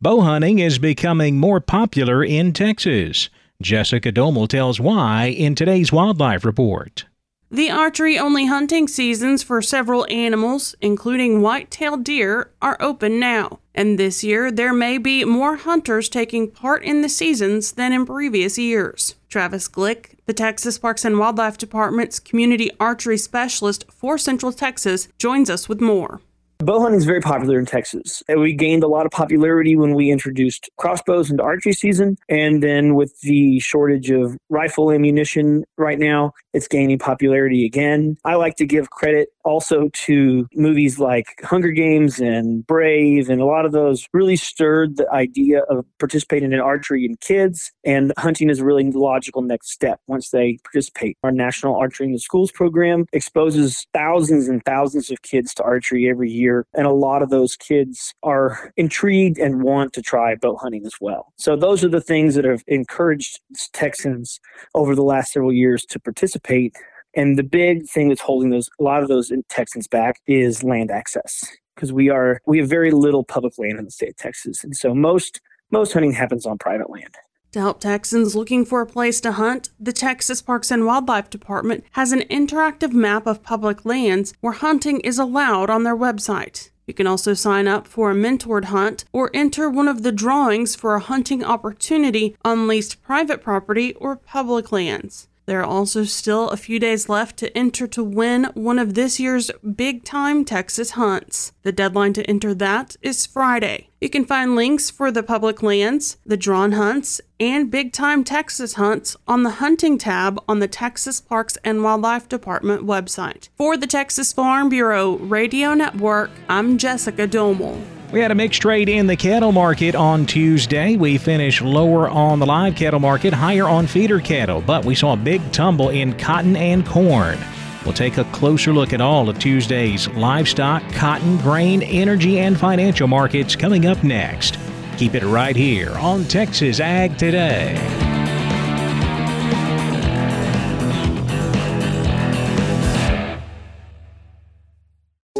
Bow 0.00 0.20
hunting 0.20 0.60
is 0.60 0.78
becoming 0.78 1.38
more 1.38 1.60
popular 1.60 2.22
in 2.22 2.52
Texas. 2.52 3.30
Jessica 3.60 4.12
Domel 4.12 4.48
tells 4.48 4.78
why 4.78 5.26
in 5.26 5.56
today's 5.56 5.90
Wildlife 5.90 6.44
Report. 6.44 7.04
The 7.50 7.68
archery 7.70 8.16
only 8.16 8.46
hunting 8.46 8.86
seasons 8.86 9.42
for 9.42 9.60
several 9.60 10.06
animals, 10.08 10.76
including 10.80 11.42
white 11.42 11.72
tailed 11.72 12.04
deer, 12.04 12.52
are 12.62 12.76
open 12.78 13.18
now. 13.18 13.58
And 13.74 13.98
this 13.98 14.22
year, 14.22 14.52
there 14.52 14.72
may 14.72 14.98
be 14.98 15.24
more 15.24 15.56
hunters 15.56 16.08
taking 16.08 16.50
part 16.50 16.84
in 16.84 17.02
the 17.02 17.08
seasons 17.08 17.72
than 17.72 17.92
in 17.92 18.06
previous 18.06 18.56
years. 18.56 19.16
Travis 19.28 19.68
Glick, 19.68 20.10
the 20.26 20.32
Texas 20.32 20.78
Parks 20.78 21.04
and 21.04 21.18
Wildlife 21.18 21.58
Department's 21.58 22.20
community 22.20 22.70
archery 22.78 23.18
specialist 23.18 23.84
for 23.90 24.16
Central 24.16 24.52
Texas, 24.52 25.08
joins 25.18 25.50
us 25.50 25.68
with 25.68 25.80
more. 25.80 26.20
Bow 26.58 26.80
hunting 26.80 26.98
is 26.98 27.04
very 27.04 27.20
popular 27.20 27.58
in 27.58 27.66
Texas. 27.66 28.22
And 28.28 28.40
we 28.40 28.54
gained 28.54 28.84
a 28.84 28.88
lot 28.88 29.06
of 29.06 29.12
popularity 29.12 29.76
when 29.76 29.94
we 29.94 30.10
introduced 30.10 30.70
crossbows 30.78 31.30
into 31.30 31.42
archery 31.42 31.72
season. 31.72 32.16
And 32.28 32.62
then 32.62 32.94
with 32.94 33.20
the 33.20 33.58
shortage 33.60 34.10
of 34.10 34.36
rifle 34.48 34.92
ammunition 34.92 35.64
right 35.76 35.98
now, 35.98 36.32
it's 36.52 36.68
gaining 36.68 36.98
popularity 36.98 37.66
again. 37.66 38.16
I 38.24 38.36
like 38.36 38.56
to 38.56 38.66
give 38.66 38.90
credit 38.90 39.28
also 39.44 39.90
to 39.92 40.46
movies 40.54 40.98
like 40.98 41.26
Hunger 41.42 41.70
Games 41.70 42.20
and 42.20 42.66
Brave, 42.66 43.28
and 43.28 43.40
a 43.40 43.44
lot 43.44 43.66
of 43.66 43.72
those 43.72 44.06
really 44.14 44.36
stirred 44.36 44.96
the 44.96 45.10
idea 45.10 45.60
of 45.64 45.84
participating 45.98 46.52
in 46.52 46.60
archery 46.60 47.04
in 47.04 47.16
kids. 47.16 47.72
And 47.84 48.12
hunting 48.16 48.48
is 48.48 48.60
a 48.60 48.64
really 48.64 48.90
logical 48.90 49.42
next 49.42 49.70
step 49.70 50.00
once 50.06 50.30
they 50.30 50.58
participate. 50.62 51.18
Our 51.24 51.32
National 51.32 51.76
Archery 51.76 52.06
in 52.06 52.12
the 52.12 52.18
Schools 52.18 52.52
program 52.52 53.06
exposes 53.12 53.86
thousands 53.92 54.48
and 54.48 54.64
thousands 54.64 55.10
of 55.10 55.20
kids 55.22 55.52
to 55.54 55.62
archery 55.62 56.08
every 56.08 56.30
year. 56.30 56.43
And 56.74 56.86
a 56.86 56.92
lot 56.92 57.22
of 57.22 57.30
those 57.30 57.56
kids 57.56 58.14
are 58.22 58.72
intrigued 58.76 59.38
and 59.38 59.62
want 59.62 59.92
to 59.94 60.02
try 60.02 60.34
bow 60.34 60.56
hunting 60.56 60.84
as 60.86 60.94
well. 61.00 61.32
So 61.36 61.56
those 61.56 61.84
are 61.84 61.88
the 61.88 62.00
things 62.00 62.34
that 62.34 62.44
have 62.44 62.62
encouraged 62.66 63.40
Texans 63.72 64.40
over 64.74 64.94
the 64.94 65.02
last 65.02 65.32
several 65.32 65.52
years 65.52 65.84
to 65.86 66.00
participate 66.00 66.76
and 67.16 67.38
the 67.38 67.44
big 67.44 67.88
thing 67.88 68.08
that's 68.08 68.20
holding 68.20 68.50
those 68.50 68.68
a 68.80 68.82
lot 68.82 69.02
of 69.02 69.08
those 69.08 69.32
Texans 69.48 69.86
back 69.86 70.20
is 70.26 70.62
land 70.64 70.90
access 70.90 71.44
because 71.74 71.92
we 71.92 72.08
are 72.08 72.40
we 72.46 72.58
have 72.58 72.68
very 72.68 72.90
little 72.90 73.24
public 73.24 73.54
land 73.58 73.78
in 73.78 73.84
the 73.84 73.90
state 73.90 74.10
of 74.10 74.16
Texas, 74.16 74.64
and 74.64 74.76
so 74.76 74.94
most 74.94 75.40
most 75.70 75.92
hunting 75.92 76.12
happens 76.12 76.46
on 76.46 76.58
private 76.58 76.90
land. 76.90 77.14
To 77.54 77.60
help 77.60 77.78
Texans 77.78 78.34
looking 78.34 78.64
for 78.64 78.80
a 78.80 78.86
place 78.86 79.20
to 79.20 79.30
hunt, 79.30 79.68
the 79.78 79.92
Texas 79.92 80.42
Parks 80.42 80.72
and 80.72 80.84
Wildlife 80.84 81.30
Department 81.30 81.84
has 81.92 82.10
an 82.10 82.22
interactive 82.22 82.92
map 82.92 83.28
of 83.28 83.44
public 83.44 83.84
lands 83.84 84.34
where 84.40 84.54
hunting 84.54 84.98
is 85.02 85.20
allowed 85.20 85.70
on 85.70 85.84
their 85.84 85.96
website. 85.96 86.70
You 86.84 86.94
can 86.94 87.06
also 87.06 87.32
sign 87.32 87.68
up 87.68 87.86
for 87.86 88.10
a 88.10 88.14
mentored 88.16 88.64
hunt 88.64 89.04
or 89.12 89.30
enter 89.32 89.70
one 89.70 89.86
of 89.86 90.02
the 90.02 90.10
drawings 90.10 90.74
for 90.74 90.96
a 90.96 91.00
hunting 91.00 91.44
opportunity 91.44 92.36
on 92.44 92.66
leased 92.66 93.00
private 93.04 93.40
property 93.40 93.92
or 93.92 94.16
public 94.16 94.72
lands. 94.72 95.28
There 95.46 95.60
are 95.60 95.64
also 95.64 96.04
still 96.04 96.48
a 96.48 96.56
few 96.56 96.78
days 96.78 97.08
left 97.08 97.36
to 97.38 97.56
enter 97.56 97.86
to 97.88 98.02
win 98.02 98.44
one 98.54 98.78
of 98.78 98.94
this 98.94 99.20
year's 99.20 99.50
big 99.76 100.04
time 100.04 100.44
Texas 100.44 100.92
hunts. 100.92 101.52
The 101.62 101.72
deadline 101.72 102.14
to 102.14 102.24
enter 102.24 102.54
that 102.54 102.96
is 103.02 103.26
Friday. 103.26 103.90
You 104.00 104.08
can 104.08 104.24
find 104.24 104.54
links 104.54 104.90
for 104.90 105.10
the 105.10 105.22
public 105.22 105.62
lands, 105.62 106.16
the 106.24 106.36
drawn 106.36 106.72
hunts, 106.72 107.20
and 107.38 107.70
big 107.70 107.92
time 107.92 108.24
Texas 108.24 108.74
hunts 108.74 109.16
on 109.26 109.42
the 109.42 109.50
hunting 109.50 109.98
tab 109.98 110.40
on 110.48 110.60
the 110.60 110.68
Texas 110.68 111.20
Parks 111.20 111.58
and 111.64 111.82
Wildlife 111.82 112.28
Department 112.28 112.86
website. 112.86 113.48
For 113.56 113.76
the 113.76 113.86
Texas 113.86 114.32
Farm 114.32 114.68
Bureau 114.68 115.16
Radio 115.16 115.74
Network, 115.74 116.30
I'm 116.48 116.78
Jessica 116.78 117.28
Domel. 117.28 117.82
We 118.14 118.20
had 118.20 118.30
a 118.30 118.34
mixed 118.36 118.62
trade 118.62 118.88
in 118.88 119.08
the 119.08 119.16
cattle 119.16 119.50
market 119.50 119.96
on 119.96 120.24
Tuesday. 120.24 120.94
We 120.94 121.18
finished 121.18 121.62
lower 121.62 122.08
on 122.08 122.38
the 122.38 122.46
live 122.46 122.76
cattle 122.76 123.00
market, 123.00 123.34
higher 123.34 123.66
on 123.66 123.88
feeder 123.88 124.20
cattle, 124.20 124.60
but 124.60 124.84
we 124.84 124.94
saw 124.94 125.14
a 125.14 125.16
big 125.16 125.42
tumble 125.50 125.88
in 125.88 126.16
cotton 126.16 126.54
and 126.54 126.86
corn. 126.86 127.40
We'll 127.84 127.92
take 127.92 128.16
a 128.16 128.22
closer 128.26 128.72
look 128.72 128.92
at 128.92 129.00
all 129.00 129.28
of 129.28 129.40
Tuesday's 129.40 130.06
livestock, 130.10 130.88
cotton, 130.92 131.38
grain, 131.38 131.82
energy, 131.82 132.38
and 132.38 132.56
financial 132.56 133.08
markets 133.08 133.56
coming 133.56 133.84
up 133.84 134.04
next. 134.04 134.60
Keep 134.96 135.16
it 135.16 135.24
right 135.24 135.56
here 135.56 135.90
on 135.98 136.22
Texas 136.22 136.78
Ag 136.78 137.18
Today. 137.18 137.74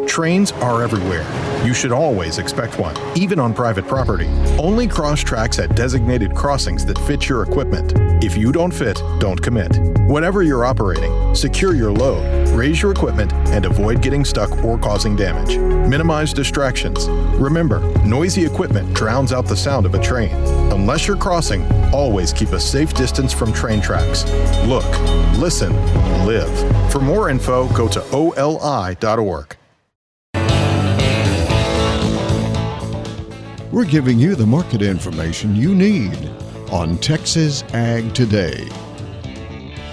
Trains 0.08 0.50
are 0.50 0.82
everywhere 0.82 1.53
you 1.64 1.72
should 1.72 1.92
always 1.92 2.38
expect 2.38 2.78
one, 2.78 2.94
even 3.16 3.40
on 3.40 3.54
private 3.54 3.86
property. 3.88 4.26
Only 4.58 4.86
cross 4.86 5.20
tracks 5.20 5.58
at 5.58 5.74
designated 5.74 6.34
crossings 6.34 6.84
that 6.86 6.98
fit 6.98 7.28
your 7.28 7.42
equipment. 7.42 7.94
If 8.22 8.36
you 8.36 8.52
don't 8.52 8.72
fit, 8.72 9.02
don't 9.18 9.40
commit. 9.40 9.78
Whenever 10.08 10.42
you're 10.42 10.64
operating, 10.64 11.34
secure 11.34 11.74
your 11.74 11.90
load, 11.90 12.48
raise 12.50 12.82
your 12.82 12.92
equipment, 12.92 13.32
and 13.48 13.64
avoid 13.64 14.02
getting 14.02 14.24
stuck 14.24 14.52
or 14.64 14.78
causing 14.78 15.16
damage. 15.16 15.56
Minimize 15.58 16.32
distractions. 16.32 17.08
Remember, 17.38 17.80
noisy 18.04 18.44
equipment 18.44 18.92
drowns 18.94 19.32
out 19.32 19.46
the 19.46 19.56
sound 19.56 19.86
of 19.86 19.94
a 19.94 19.98
train. 19.98 20.34
Unless 20.72 21.06
you're 21.06 21.16
crossing, 21.16 21.64
always 21.92 22.32
keep 22.32 22.50
a 22.50 22.60
safe 22.60 22.92
distance 22.94 23.32
from 23.32 23.52
train 23.52 23.80
tracks. 23.80 24.24
Look, 24.66 24.88
listen, 25.38 25.74
live. 26.26 26.92
For 26.92 27.00
more 27.00 27.30
info, 27.30 27.68
go 27.74 27.88
to 27.88 28.02
oli.org. 28.12 29.56
We're 33.74 33.84
giving 33.84 34.20
you 34.20 34.36
the 34.36 34.46
market 34.46 34.82
information 34.82 35.56
you 35.56 35.74
need 35.74 36.30
on 36.70 36.96
Texas 36.98 37.64
Ag 37.74 38.14
Today. 38.14 38.68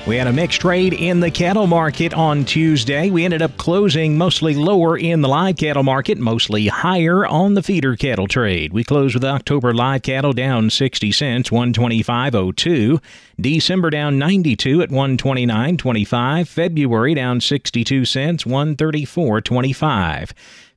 We 0.05 0.17
had 0.17 0.27
a 0.27 0.33
mixed 0.33 0.61
trade 0.61 0.93
in 0.93 1.19
the 1.19 1.31
cattle 1.31 1.65
market 1.65 2.13
on 2.13 2.45
Tuesday. 2.45 3.09
We 3.09 3.25
ended 3.25 3.41
up 3.41 3.57
closing 3.57 4.19
mostly 4.19 4.53
lower 4.53 4.95
in 4.95 5.21
the 5.21 5.27
live 5.27 5.57
cattle 5.57 5.81
market, 5.81 6.19
mostly 6.19 6.67
higher 6.67 7.25
on 7.25 7.55
the 7.55 7.63
feeder 7.63 7.95
cattle 7.95 8.27
trade. 8.27 8.71
We 8.71 8.83
closed 8.83 9.15
with 9.15 9.23
October 9.23 9.73
live 9.73 10.03
cattle 10.03 10.33
down 10.33 10.69
60 10.69 11.11
cents, 11.11 11.49
125.02. 11.49 13.01
December 13.39 13.89
down 13.89 14.19
92 14.19 14.83
at 14.83 14.89
129.25. 14.89 16.47
February 16.47 17.15
down 17.15 17.41
62 17.41 18.05
cents, 18.05 18.43
134.25. 18.43 20.31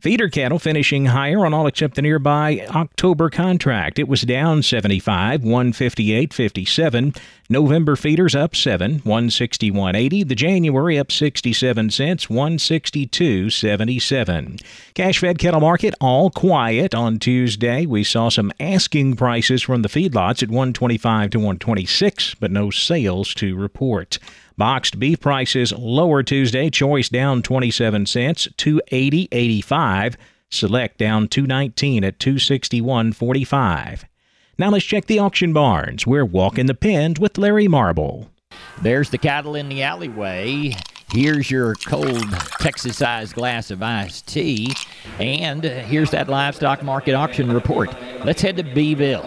Feeder 0.05 0.29
cattle 0.29 0.59
finishing 0.59 1.07
higher 1.07 1.47
on 1.47 1.55
all 1.55 1.67
except 1.67 1.95
the 1.95 2.03
nearby 2.03 2.67
October 2.69 3.31
contract. 3.31 3.99
It 3.99 4.07
was 4.07 4.21
down 4.21 4.63
75, 4.63 5.41
158.57. 5.41 7.17
November 7.49 7.97
feeders 7.97 8.35
up 8.35 8.55
7, 8.55 9.01
161.80. 9.01 10.29
The 10.29 10.35
January 10.35 10.99
up 10.99 11.11
67 11.11 11.89
cents, 11.89 12.27
162.77. 12.27 14.63
Cash 14.93 15.21
fed 15.21 15.39
cattle 15.39 15.61
market 15.61 15.95
all 16.03 16.29
quiet 16.29 16.95
on 16.95 17.19
Tuesday. 17.19 17.87
We 17.87 18.05
saw 18.05 18.29
some 18.29 18.53
asking 18.61 19.17
prices 19.17 19.63
from 19.63 19.81
the 19.81 19.89
feedlots 19.89 20.43
at 20.43 20.51
125 20.51 21.31
to 21.31 21.39
126, 21.39 22.35
but 22.35 22.51
no 22.51 22.69
sales 22.69 23.33
to 23.37 23.57
report. 23.57 24.19
Boxed 24.57 25.01
beef 25.01 25.21
prices 25.21 25.73
lower 25.73 26.23
Tuesday. 26.23 26.71
Choice 26.71 27.09
down 27.09 27.43
27 27.43 28.07
cents, 28.07 28.49
280.85. 28.57 30.15
Select 30.51 30.99
down 30.99 31.27
219 31.27 32.05
at 32.05 32.19
261.45. 32.21 34.05
Now 34.57 34.71
let's 34.71 34.85
check 34.85 35.07
the 35.07 35.19
auction 35.19 35.53
barns. 35.53 36.07
We're 36.07 36.25
walking 36.25 36.67
the 36.67 36.75
pens 36.75 37.19
with 37.19 37.37
Larry 37.37 37.67
Marble. 37.67 38.31
There's 38.81 39.11
the 39.11 39.19
cattle 39.19 39.57
in 39.57 39.69
the 39.69 39.83
alleyway. 39.83 40.77
Here's 41.13 41.51
your 41.51 41.75
cold 41.87 42.31
Texas 42.61 42.99
sized 42.99 43.35
glass 43.35 43.73
of 43.73 43.83
iced 43.83 44.29
tea. 44.29 44.73
And 45.19 45.65
here's 45.65 46.13
that 46.13 46.29
livestock 46.29 46.85
market 46.85 47.15
auction 47.15 47.53
report. 47.53 47.93
Let's 48.25 48.43
head 48.43 48.57
to 48.59 48.63
Beeville, 48.63 49.23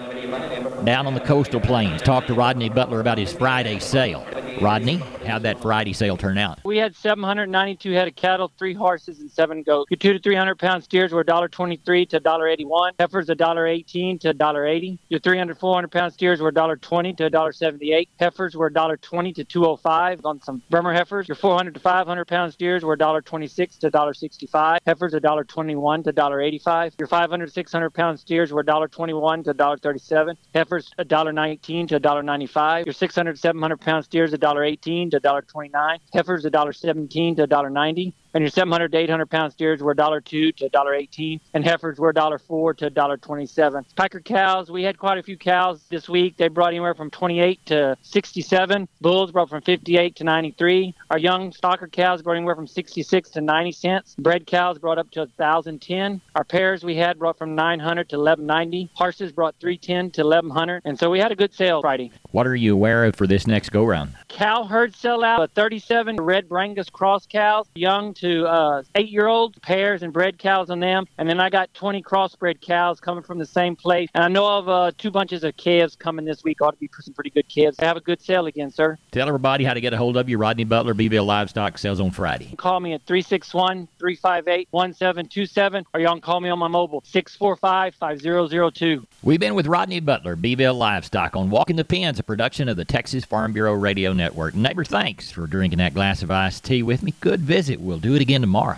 down 0.86 1.08
on 1.08 1.13
the 1.13 1.20
coastal 1.20 1.60
plains. 1.60 2.02
Talk 2.02 2.28
to 2.28 2.34
Rodney 2.34 2.70
Butler 2.70 3.02
about 3.02 3.18
his 3.18 3.34
Friday 3.34 3.80
sale. 3.80 4.26
Rodney, 4.62 4.96
how'd 5.26 5.43
that 5.43 5.62
variety 5.62 5.93
sale 5.93 6.17
turn 6.17 6.38
out? 6.38 6.60
We 6.63 6.78
had 6.78 6.96
792 6.96 7.91
head 7.91 8.08
of 8.08 8.15
cattle, 8.15 8.52
three 8.58 8.74
horses, 8.74 9.20
and 9.20 9.30
seven 9.30 9.63
goats. 9.63 9.91
Your 9.91 9.98
two 9.98 10.13
to 10.13 10.20
300 10.20 10.58
pound 10.58 10.84
steers 10.84 11.12
were 11.12 11.24
$1.23 11.24 12.10
to 12.10 12.20
$1.81. 12.20 12.91
Heifers 13.00 13.28
$1.18 13.28 14.20
to 14.22 14.34
$1.80. 14.34 14.98
Your 15.10 15.20
300, 15.20 15.58
400 15.58 15.91
pound 15.91 16.13
steers 16.13 16.41
were 16.41 16.52
$1.20 16.52 17.17
to 17.17 17.30
$1.78. 17.30 18.08
Heifers 18.20 18.56
were 18.56 18.72
$1.20 18.72 19.36
to 19.36 19.43
205 19.43 20.26
on 20.26 20.41
some 20.41 20.62
Bremer 20.70 20.93
heifers. 20.93 21.28
Your 21.28 21.36
400 21.36 21.74
to 21.76 21.80
500 21.80 22.26
pound 22.26 22.54
steers 22.54 22.84
were 22.84 22.98
$1.26 22.98 23.80
to 23.80 23.91
$1.65. 23.91 24.80
Heifers 24.86 25.13
$1.21 25.13 26.04
to 26.04 26.13
$1.85. 26.13 26.91
Your 27.00 27.08
500, 27.08 27.52
600 27.52 27.89
pound 27.91 28.20
steers 28.20 28.52
were 28.52 28.63
$1.21 28.63 29.43
to 29.43 29.54
$1.37. 29.54 30.36
Heifers 30.54 30.91
$1.19 31.00 31.88
to 31.89 32.00
$1.95. 32.00 32.86
Your 32.86 32.93
600, 32.93 33.39
700 33.39 33.78
pound 33.80 34.06
steers 34.06 34.34
$1.18 34.55 35.12
to 35.12 35.19
$1.29. 35.19 35.97
Heifers 36.13 36.45
$1.17 36.45 37.36
to 37.36 37.47
$1.90 37.47 38.13
and 38.38 38.43
your 38.43 38.52
700 38.52 38.91
to 38.91 38.97
800 39.00 39.26
pound 39.32 39.52
steers 39.52 39.82
were 39.82 39.95
$1.02 39.95 40.56
to 40.58 40.69
$1.18, 40.69 41.39
and 41.56 41.65
heifers 41.65 41.97
were 41.97 42.13
$1.04 42.13 42.78
to 42.78 42.91
$1.27. 42.91 43.95
Piker 43.95 44.19
cows, 44.19 44.69
we 44.69 44.84
had 44.84 45.00
quite 45.00 45.17
a 45.17 45.23
few 45.23 45.36
cows 45.36 45.84
this 45.89 46.08
week. 46.08 46.38
They 46.38 46.47
brought 46.47 46.67
anywhere 46.67 46.93
from 46.93 47.10
28 47.10 47.65
to 47.65 47.97
67. 48.04 48.88
Bulls 49.02 49.32
brought 49.32 49.50
from 49.50 49.63
58 49.63 50.15
to 50.17 50.23
93. 50.23 50.93
Our 51.10 51.17
young 51.17 51.52
stocker 51.52 51.91
cows 51.91 52.21
brought 52.21 52.36
anywhere 52.36 52.56
from 52.56 52.67
66 52.67 53.32
to 53.32 53.41
90 53.41 53.71
cents. 53.71 54.15
Bred 54.19 54.45
cows 54.45 54.78
brought 54.78 55.00
up 55.00 55.10
to 55.12 55.21
1,010. 55.21 56.21
Our 56.36 56.43
pairs 56.43 56.84
we 56.84 56.95
had 56.95 57.17
brought 57.17 57.39
from 57.39 57.56
900 57.56 58.10
to 58.10 58.17
1190. 58.17 58.91
Horses 58.93 59.32
brought 59.32 59.56
310 59.60 60.12
to 60.12 60.21
1100, 60.21 60.84
and 60.86 61.00
so 61.00 61.10
we 61.10 61.17
had 61.17 61.32
a 61.32 61.36
good 61.36 61.56
sale 61.56 61.82
Friday. 61.82 62.12
What 62.30 62.45
are 62.45 62.56
you 62.56 62.73
aware 62.73 63.06
of 63.06 63.15
for 63.15 63.26
this 63.26 63.47
next 63.47 63.69
go 63.69 63.84
round? 63.84 64.13
Cow 64.28 64.65
herd 64.65 64.95
sell 64.95 65.23
out 65.23 65.50
37 65.56 66.17
red 66.17 66.47
Brangus 66.47 66.91
cross 66.91 67.26
cows, 67.26 67.65
young 67.73 68.13
to 68.15 68.27
to 68.28 68.46
uh, 68.46 68.84
eight-year-old 68.96 69.62
pairs 69.62 70.04
and 70.04 70.12
bred 70.12 70.38
cows 70.38 70.70
on 70.70 70.80
them, 70.80 71.06
and 71.18 71.30
then 71.30 71.40
I 71.40 71.50
got 71.50 71.74
20 71.74 72.02
crossbred 72.04 72.62
cows 72.62 73.00
coming 73.00 73.24
from 73.24 73.40
the 73.40 73.46
same 73.46 73.76
place. 73.76 74.10
And 74.13 74.24
I 74.24 74.28
know 74.28 74.58
of 74.58 74.70
uh, 74.70 74.92
two 74.98 75.12
bunches 75.12 75.44
of 75.44 75.56
calves 75.58 75.96
coming 75.96 76.26
this 76.26 76.44
week. 76.44 76.62
Ought 76.62 76.72
to 76.72 76.78
be 76.78 76.90
some 77.00 77.13
pretty 77.13 77.30
good 77.30 77.48
calves. 77.48 77.78
Have 77.80 77.98
a 77.98 78.02
good 78.02 78.22
sale 78.22 78.48
again, 78.48 78.72
sir. 78.72 78.98
Tell 79.12 79.28
everybody 79.28 79.63
how 79.63 79.74
to 79.74 79.82
get 79.82 79.94
a 79.94 79.98
hold 79.98 80.18
of 80.18 80.30
you. 80.30 80.38
Rodney 80.38 80.63
Butler, 80.63 80.94
Beeville 80.94 81.26
Livestock 81.26 81.78
sales 81.78 82.00
on 82.00 82.12
Friday. 82.12 82.54
Call 82.58 82.80
me 82.80 82.94
at 82.94 83.06
361-358-1727, 83.06 85.86
or 85.94 86.00
y'all 86.00 86.13
can 86.13 86.22
call 86.22 86.42
me 86.42 86.50
on 86.50 86.60
my 86.60 86.68
mobile 86.68 87.02
645-5002. 87.02 89.06
We've 89.24 89.40
been 89.40 89.56
with 89.56 89.68
Rodney 89.68 90.00
Butler, 90.00 90.36
Beeville 90.36 90.76
Livestock, 90.76 91.36
on 91.36 91.50
Walking 91.50 91.76
the 91.76 91.86
Pens, 91.86 92.20
a 92.20 92.24
production 92.24 92.70
of 92.70 92.78
the 92.78 92.86
Texas 92.86 93.26
Farm 93.26 93.54
Bureau 93.54 93.74
Radio 93.74 94.13
Network. 94.13 94.56
Neighbor, 94.56 94.84
thanks 94.84 95.32
for 95.32 95.48
drinking 95.48 95.80
that 95.80 95.94
glass 95.94 96.22
of 96.22 96.32
iced 96.32 96.63
tea 96.63 96.84
with 96.84 97.04
me. 97.04 97.13
Good 97.20 97.42
visit. 97.42 97.80
We'll 97.80 98.00
do 98.00 98.07
it 98.15 98.22
again 98.22 98.41
tomorrow. 98.41 98.78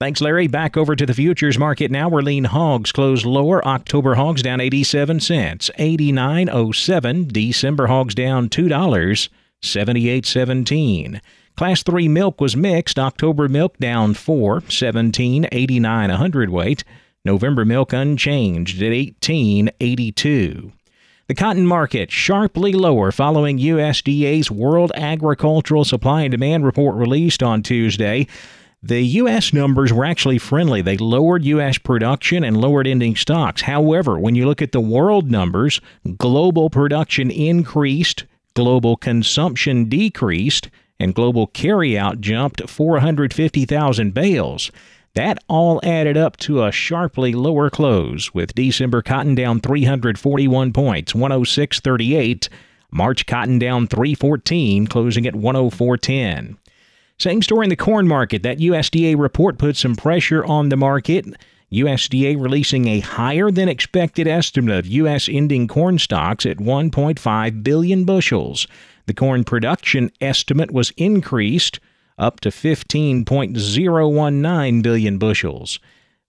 Thanks, 0.00 0.20
Larry. 0.20 0.48
Back 0.48 0.76
over 0.76 0.96
to 0.96 1.06
the 1.06 1.14
futures 1.14 1.58
market 1.58 1.90
now. 1.92 2.08
We're 2.08 2.22
lean 2.22 2.44
hogs 2.44 2.90
closed 2.90 3.24
lower. 3.24 3.64
October 3.64 4.16
hogs 4.16 4.42
down 4.42 4.60
87 4.60 5.20
cents, 5.20 5.70
89.07. 5.78 7.32
December 7.32 7.86
hogs 7.86 8.14
down 8.14 8.48
$2, 8.48 9.28
78.17. 9.62 11.20
Class 11.56 11.82
3 11.84 12.08
milk 12.08 12.40
was 12.40 12.56
mixed. 12.56 12.98
October 12.98 13.48
milk 13.48 13.78
down 13.78 14.14
4, 14.14 14.62
17.89 14.62 16.10
a 16.10 16.16
hundredweight. 16.16 16.82
November 17.24 17.64
milk 17.64 17.92
unchanged 17.92 18.82
at 18.82 18.90
18.82. 18.90 20.72
The 21.28 21.34
cotton 21.36 21.66
market 21.66 22.10
sharply 22.10 22.72
lower 22.72 23.12
following 23.12 23.58
USDA's 23.58 24.50
World 24.50 24.90
Agricultural 24.96 25.84
Supply 25.84 26.22
and 26.22 26.32
Demand 26.32 26.64
report 26.66 26.96
released 26.96 27.42
on 27.42 27.62
Tuesday. 27.62 28.26
The 28.84 29.02
U.S. 29.02 29.52
numbers 29.52 29.92
were 29.92 30.04
actually 30.04 30.38
friendly. 30.38 30.82
They 30.82 30.96
lowered 30.96 31.44
U.S. 31.44 31.78
production 31.78 32.42
and 32.42 32.56
lowered 32.56 32.88
ending 32.88 33.14
stocks. 33.14 33.62
However, 33.62 34.18
when 34.18 34.34
you 34.34 34.44
look 34.44 34.60
at 34.60 34.72
the 34.72 34.80
world 34.80 35.30
numbers, 35.30 35.80
global 36.18 36.68
production 36.68 37.30
increased, 37.30 38.24
global 38.54 38.96
consumption 38.96 39.88
decreased, 39.88 40.68
and 40.98 41.14
global 41.14 41.46
carryout 41.46 42.18
jumped 42.18 42.68
450,000 42.68 44.12
bales. 44.12 44.72
That 45.14 45.38
all 45.46 45.78
added 45.84 46.16
up 46.16 46.36
to 46.38 46.64
a 46.64 46.72
sharply 46.72 47.34
lower 47.34 47.70
close, 47.70 48.34
with 48.34 48.54
December 48.54 49.00
cotton 49.00 49.36
down 49.36 49.60
341 49.60 50.72
points, 50.72 51.12
106.38. 51.12 52.48
March 52.90 53.26
cotton 53.26 53.60
down 53.60 53.86
314, 53.86 54.88
closing 54.88 55.26
at 55.26 55.34
104.10. 55.34 56.56
Same 57.22 57.40
story 57.40 57.66
in 57.66 57.70
the 57.70 57.76
corn 57.76 58.08
market. 58.08 58.42
That 58.42 58.58
USDA 58.58 59.16
report 59.16 59.56
put 59.56 59.76
some 59.76 59.94
pressure 59.94 60.44
on 60.44 60.70
the 60.70 60.76
market. 60.76 61.24
USDA 61.70 62.36
releasing 62.36 62.88
a 62.88 62.98
higher 62.98 63.52
than 63.52 63.68
expected 63.68 64.26
estimate 64.26 64.76
of 64.76 64.88
U.S. 64.88 65.28
ending 65.28 65.68
corn 65.68 66.00
stocks 66.00 66.44
at 66.44 66.56
1.5 66.56 67.62
billion 67.62 68.04
bushels. 68.04 68.66
The 69.06 69.14
corn 69.14 69.44
production 69.44 70.10
estimate 70.20 70.72
was 70.72 70.92
increased 70.96 71.78
up 72.18 72.40
to 72.40 72.48
15.019 72.48 74.82
billion 74.82 75.18
bushels. 75.18 75.78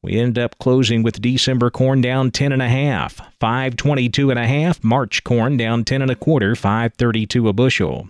We 0.03 0.19
end 0.19 0.37
up 0.37 0.59
closing 0.59 1.01
with 1.01 1.23
December 1.23 1.71
corn 1.71 2.01
down 2.01 2.29
10 2.29 2.51
and 2.51 2.61
a 2.61 2.69
half, 2.69 3.15
522 3.39 4.29
and 4.29 4.37
a 4.37 4.45
half. 4.45 4.83
March 4.83 5.23
corn 5.23 5.57
down 5.57 5.85
10 5.85 6.03
and 6.03 6.11
a 6.11 6.15
quarter, 6.15 6.55
532 6.55 7.49
a 7.49 7.53
bushel. 7.53 8.09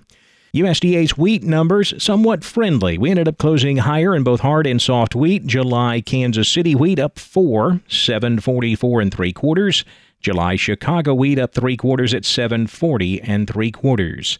USDA's 0.55 1.17
wheat 1.17 1.41
numbers 1.41 1.95
somewhat 1.97 2.43
friendly. 2.43 2.95
We 2.99 3.09
ended 3.09 3.27
up 3.27 3.39
closing 3.39 3.77
higher 3.77 4.15
in 4.15 4.21
both 4.21 4.41
hard 4.41 4.67
and 4.67 4.79
soft 4.79 5.15
wheat. 5.15 5.47
July 5.47 5.99
Kansas 5.99 6.47
City 6.47 6.75
wheat 6.75 6.99
up 6.99 7.17
4, 7.17 7.81
744 7.87 9.01
and 9.01 9.11
3 9.11 9.33
quarters. 9.33 9.83
July 10.19 10.55
Chicago 10.55 11.15
wheat 11.15 11.39
up 11.39 11.55
3 11.55 11.75
quarters 11.75 12.13
at 12.13 12.23
740 12.23 13.19
and 13.23 13.49
3 13.49 13.71
quarters. 13.71 14.37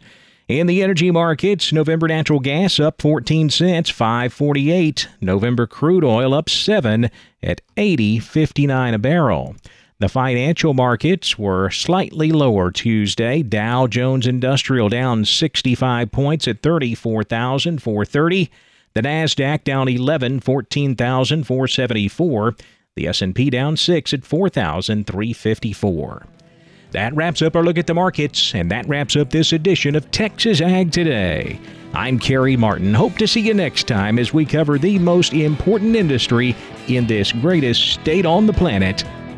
In 0.47 0.67
the 0.67 0.84
energy 0.84 1.10
markets, 1.10 1.73
November 1.73 2.08
natural 2.08 2.39
gas 2.39 2.80
up 2.80 3.02
14 3.02 3.49
cents, 3.49 3.89
548. 3.89 5.08
November 5.19 5.65
crude 5.65 6.04
oil 6.04 6.36
up 6.36 6.47
7 6.47 7.10
at 7.41 7.62
80.59 7.76 8.93
a 8.93 8.99
barrel. 8.99 9.56
The 9.99 10.10
financial 10.10 10.73
markets 10.73 11.38
were 11.38 11.69
slightly 11.69 12.32
lower 12.32 12.71
Tuesday. 12.71 13.43
Dow 13.43 13.86
Jones 13.88 14.27
Industrial 14.27 14.89
down 14.89 15.23
65 15.23 16.12
points 16.12 16.45
at 16.47 16.62
34,430. 16.62 18.51
The 18.93 19.01
Nasdaq 19.01 19.63
down 19.63 19.88
11, 19.88 20.41
14,474. 20.41 22.56
The 22.95 23.08
S&P 23.08 23.49
down 23.49 23.77
6 23.77 24.13
at 24.13 24.25
4,354. 24.25 26.27
That 26.91 27.15
wraps 27.15 27.41
up 27.41 27.56
our 27.56 27.63
look 27.63 27.79
at 27.79 27.88
the 27.88 27.95
markets, 27.95 28.53
and 28.53 28.69
that 28.69 28.88
wraps 28.88 29.15
up 29.15 29.32
this 29.32 29.51
edition 29.51 29.95
of 29.95 30.12
Texas 30.12 30.62
Ag 30.62 30.91
Today. 30.91 31.60
I'm 31.95 32.19
Carey 32.19 32.56
Martin. 32.56 32.93
Hope 32.93 33.17
to 33.17 33.27
see 33.27 33.41
you 33.41 33.56
next 33.56 33.88
time 33.88 34.19
as 34.19 34.32
we 34.32 34.45
cover 34.45 34.77
the 34.77 34.99
most 34.99 35.34
important 35.34 35.95
industry 35.95 36.56
in 36.88 37.08
this 37.08 37.32
greatest 37.32 37.93
state 37.93 38.27
on 38.27 38.45
the 38.45 38.53
planet, 38.53 39.03